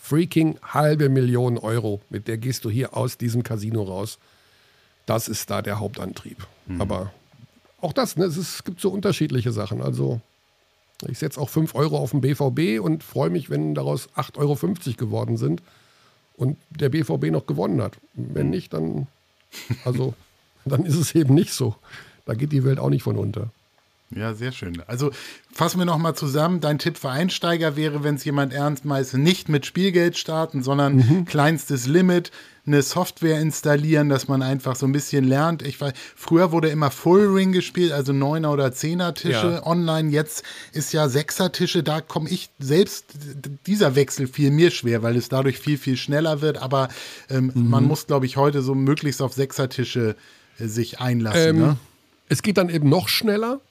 [0.02, 2.02] freaking halbe Million Euro.
[2.10, 4.18] Mit der gehst du hier aus diesem Casino raus.
[5.06, 6.45] Das ist da der Hauptantrieb.
[6.68, 6.82] Mhm.
[6.82, 7.12] Aber
[7.82, 9.82] auch das, ne, es, ist, es, gibt so unterschiedliche Sachen.
[9.82, 10.22] Also
[11.08, 14.58] ich setze auch 5 Euro auf den BVB und freue mich, wenn daraus 8,50 Euro
[14.97, 15.62] geworden sind
[16.36, 17.97] und der BVB noch gewonnen hat.
[18.14, 18.52] Wenn mhm.
[18.52, 19.08] nicht, dann,
[19.86, 20.14] also,
[20.66, 21.76] dann ist es eben nicht so.
[22.26, 23.50] Da geht die Welt auch nicht von unter.
[24.16, 24.82] Ja, sehr schön.
[24.88, 25.12] Also
[25.51, 26.62] fassen wir nochmal zusammen.
[26.62, 30.95] Dein Tipp für Einsteiger wäre, wenn es jemand ernst meint, nicht mit Spielgeld starten, sondern
[30.95, 31.26] mhm.
[31.26, 32.32] kleinstes Limit,
[32.66, 35.62] eine Software installieren, dass man einfach so ein bisschen lernt.
[35.62, 39.66] Ich weiß, früher wurde immer Full Ring gespielt, also Neuner oder Zehner Tische ja.
[39.66, 40.10] online.
[40.10, 41.84] Jetzt ist ja Sechser Tische.
[41.84, 43.14] Da komme ich selbst,
[43.68, 46.57] dieser Wechsel fiel mir schwer, weil es dadurch viel, viel schneller wird.
[46.57, 46.89] Aber
[47.30, 47.70] ähm, mhm.
[47.70, 50.16] man muss, glaube ich, heute so möglichst auf Sechser Tische
[50.60, 51.49] äh, sich einlassen.
[51.49, 51.78] Ähm, ne?
[52.28, 53.62] Es geht dann eben noch schneller.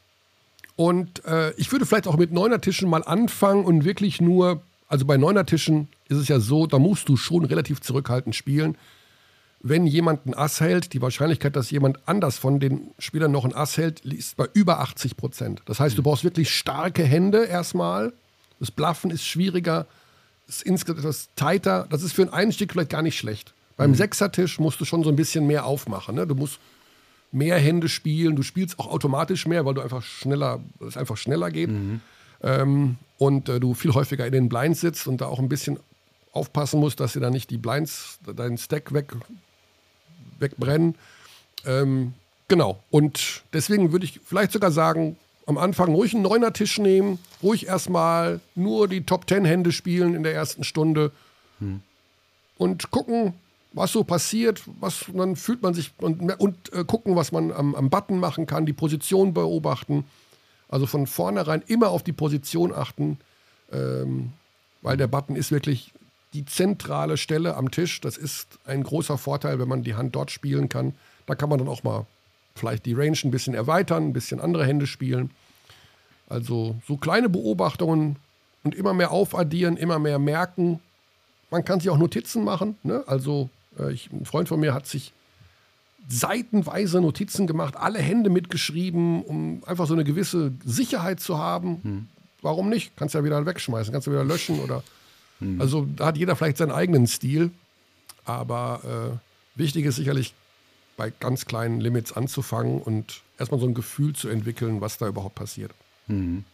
[0.79, 5.17] Und äh, ich würde vielleicht auch mit Neuner-Tischen mal anfangen und wirklich nur, also bei
[5.17, 8.79] Neuner-Tischen ist es ja so, da musst du schon relativ zurückhaltend spielen.
[9.61, 13.57] Wenn jemand ein Ass hält, die Wahrscheinlichkeit, dass jemand anders von den Spielern noch ein
[13.57, 15.63] Ass hält, liegt bei über 80 Prozent.
[15.67, 18.13] Das heißt, du brauchst wirklich starke Hände erstmal.
[18.61, 19.85] Das Bluffen ist schwieriger,
[20.47, 21.89] ist insgesamt etwas tighter.
[21.91, 23.53] Das ist für einen Einstieg vielleicht gar nicht schlecht.
[23.77, 23.97] Beim mhm.
[23.97, 26.15] Sechsertisch musst du schon so ein bisschen mehr aufmachen.
[26.15, 26.25] Ne?
[26.25, 26.61] Du musst
[27.33, 28.37] mehr Hände spielen.
[28.37, 31.71] Du spielst auch automatisch mehr, weil du einfach schneller, es einfach schneller geht.
[31.71, 32.01] Mhm.
[32.43, 35.79] Ähm, und äh, du viel häufiger in den Blinds sitzt und da auch ein bisschen
[36.33, 39.15] aufpassen musst, dass dir da nicht die Blinds, deinen Stack weg,
[40.39, 40.95] wegbrennen.
[41.67, 42.15] Ähm,
[42.47, 42.83] genau.
[42.91, 45.17] Und deswegen würde ich vielleicht sogar sagen,
[45.47, 50.15] am Anfang ruhig einen neuner Tisch nehmen, ruhig erstmal nur die Top Ten Hände spielen
[50.15, 51.11] in der ersten Stunde
[51.59, 51.81] hm.
[52.59, 53.33] und gucken,
[53.73, 57.75] was so passiert, was dann fühlt man sich und, und äh, gucken, was man am,
[57.75, 60.05] am, Button machen kann, die Position beobachten.
[60.69, 63.19] Also von vornherein immer auf die Position achten,
[63.73, 64.33] ähm,
[64.83, 65.93] weil der Button ist wirklich
[66.35, 68.01] die zentrale Stelle am Tisch.
[68.01, 70.95] Das ist ein großer Vorteil, wenn man die Hand dort spielen kann.
[71.27, 72.07] Da kann man dann auch mal
[72.55, 75.31] vielleicht die Range ein bisschen erweitern, ein bisschen andere Hände spielen.
[76.29, 78.17] Also so kleine Beobachtungen
[78.65, 80.81] und immer mehr aufaddieren, immer mehr merken.
[81.51, 82.77] Man kann sich auch Notizen machen.
[82.83, 83.03] Ne?
[83.07, 83.49] Also
[83.91, 85.13] ich, ein Freund von mir hat sich
[86.09, 91.81] seitenweise Notizen gemacht, alle Hände mitgeschrieben, um einfach so eine gewisse Sicherheit zu haben.
[91.83, 92.07] Hm.
[92.41, 92.97] Warum nicht?
[92.97, 94.83] Kannst ja wieder wegschmeißen, kannst du wieder löschen oder.
[95.41, 95.61] Hm.
[95.61, 97.51] Also da hat jeder vielleicht seinen eigenen Stil.
[98.25, 99.21] Aber
[99.57, 100.35] äh, wichtig ist sicherlich,
[100.97, 105.37] bei ganz kleinen Limits anzufangen und erstmal so ein Gefühl zu entwickeln, was da überhaupt
[105.37, 105.71] passiert.
[106.09, 106.45] Hm.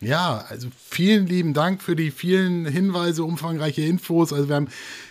[0.00, 4.32] Ja, also vielen lieben Dank für die vielen Hinweise, umfangreiche Infos.
[4.32, 4.68] Also wir haben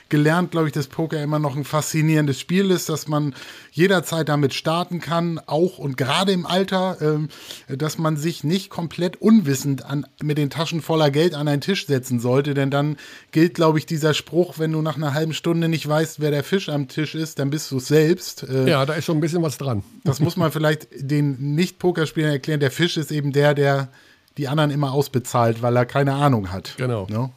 [0.10, 3.34] gelernt, glaube ich, dass Poker immer noch ein faszinierendes Spiel ist, dass man
[3.72, 7.30] jederzeit damit starten kann, auch und gerade im Alter, ähm,
[7.68, 11.88] dass man sich nicht komplett unwissend an, mit den Taschen voller Geld an einen Tisch
[11.88, 12.98] setzen sollte, denn dann
[13.32, 16.44] gilt, glaube ich, dieser Spruch, wenn du nach einer halben Stunde nicht weißt, wer der
[16.44, 18.44] Fisch am Tisch ist, dann bist du es selbst.
[18.44, 19.84] Äh, ja, da ist schon ein bisschen was dran.
[20.04, 22.60] Das muss man vielleicht den Nicht-Pokerspielern erklären.
[22.60, 23.90] Der Fisch ist eben der, der
[24.38, 26.76] die anderen immer ausbezahlt, weil er keine Ahnung hat.
[26.78, 27.08] Genau.
[27.10, 27.30] Ne?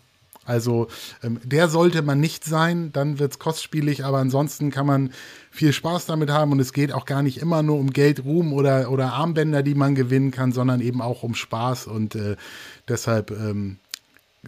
[0.44, 0.88] Also
[1.22, 5.12] ähm, der sollte man nicht sein, dann wird es kostspielig, aber ansonsten kann man
[5.50, 8.52] viel Spaß damit haben und es geht auch gar nicht immer nur um Geld, Ruhm
[8.52, 12.36] oder, oder Armbänder, die man gewinnen kann, sondern eben auch um Spaß und äh,
[12.88, 13.78] deshalb ähm,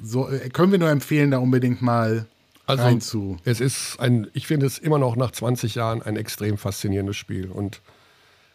[0.02, 2.26] so, äh, können wir nur empfehlen, da unbedingt mal
[2.66, 3.36] also, rein zu.
[3.44, 7.50] Es ist ein, ich finde es immer noch nach 20 Jahren ein extrem faszinierendes Spiel
[7.50, 7.80] und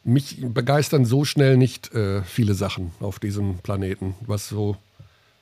[0.04, 4.78] mich begeistern so schnell nicht äh, viele Sachen auf diesem Planeten, was so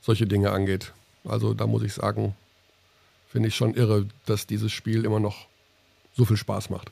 [0.01, 0.93] solche Dinge angeht.
[1.27, 2.35] Also da muss ich sagen,
[3.29, 5.47] finde ich schon irre, dass dieses Spiel immer noch
[6.15, 6.91] so viel Spaß macht.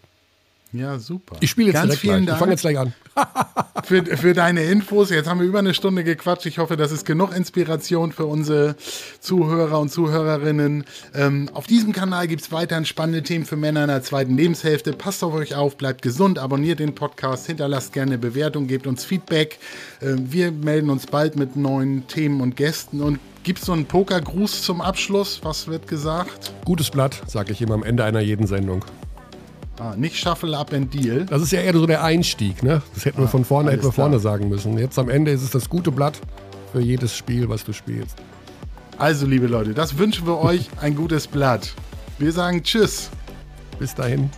[0.75, 1.37] Ja, super.
[1.39, 2.35] Ich spiele jetzt Ganz vielen gleich.
[2.35, 2.93] Ich fange jetzt gleich an.
[3.85, 5.09] für, für deine Infos.
[5.09, 6.45] Jetzt haben wir über eine Stunde gequatscht.
[6.45, 8.75] Ich hoffe, das ist genug Inspiration für unsere
[9.19, 10.83] Zuhörer und Zuhörerinnen.
[11.13, 14.93] Ähm, auf diesem Kanal gibt es weiterhin spannende Themen für Männer in der zweiten Lebenshälfte.
[14.93, 19.59] Passt auf euch auf, bleibt gesund, abonniert den Podcast, hinterlasst gerne Bewertung, gebt uns Feedback.
[20.01, 23.01] Ähm, wir melden uns bald mit neuen Themen und Gästen.
[23.01, 25.39] Und gibt es so einen Pokergruß zum Abschluss?
[25.43, 26.51] Was wird gesagt?
[26.65, 28.83] Gutes Blatt, sage ich immer am Ende einer jeden Sendung.
[29.79, 31.25] Ah, nicht Shuffle Up and Deal.
[31.25, 32.81] Das ist ja eher so der Einstieg, ne?
[32.93, 34.77] Das hätten ah, wir von vorne, hätten wir vorne sagen müssen.
[34.77, 36.19] Jetzt am Ende ist es das gute Blatt
[36.71, 38.17] für jedes Spiel, was du spielst.
[38.97, 41.73] Also, liebe Leute, das wünschen wir euch ein gutes Blatt.
[42.17, 43.09] Wir sagen Tschüss.
[43.77, 44.29] Bis dahin.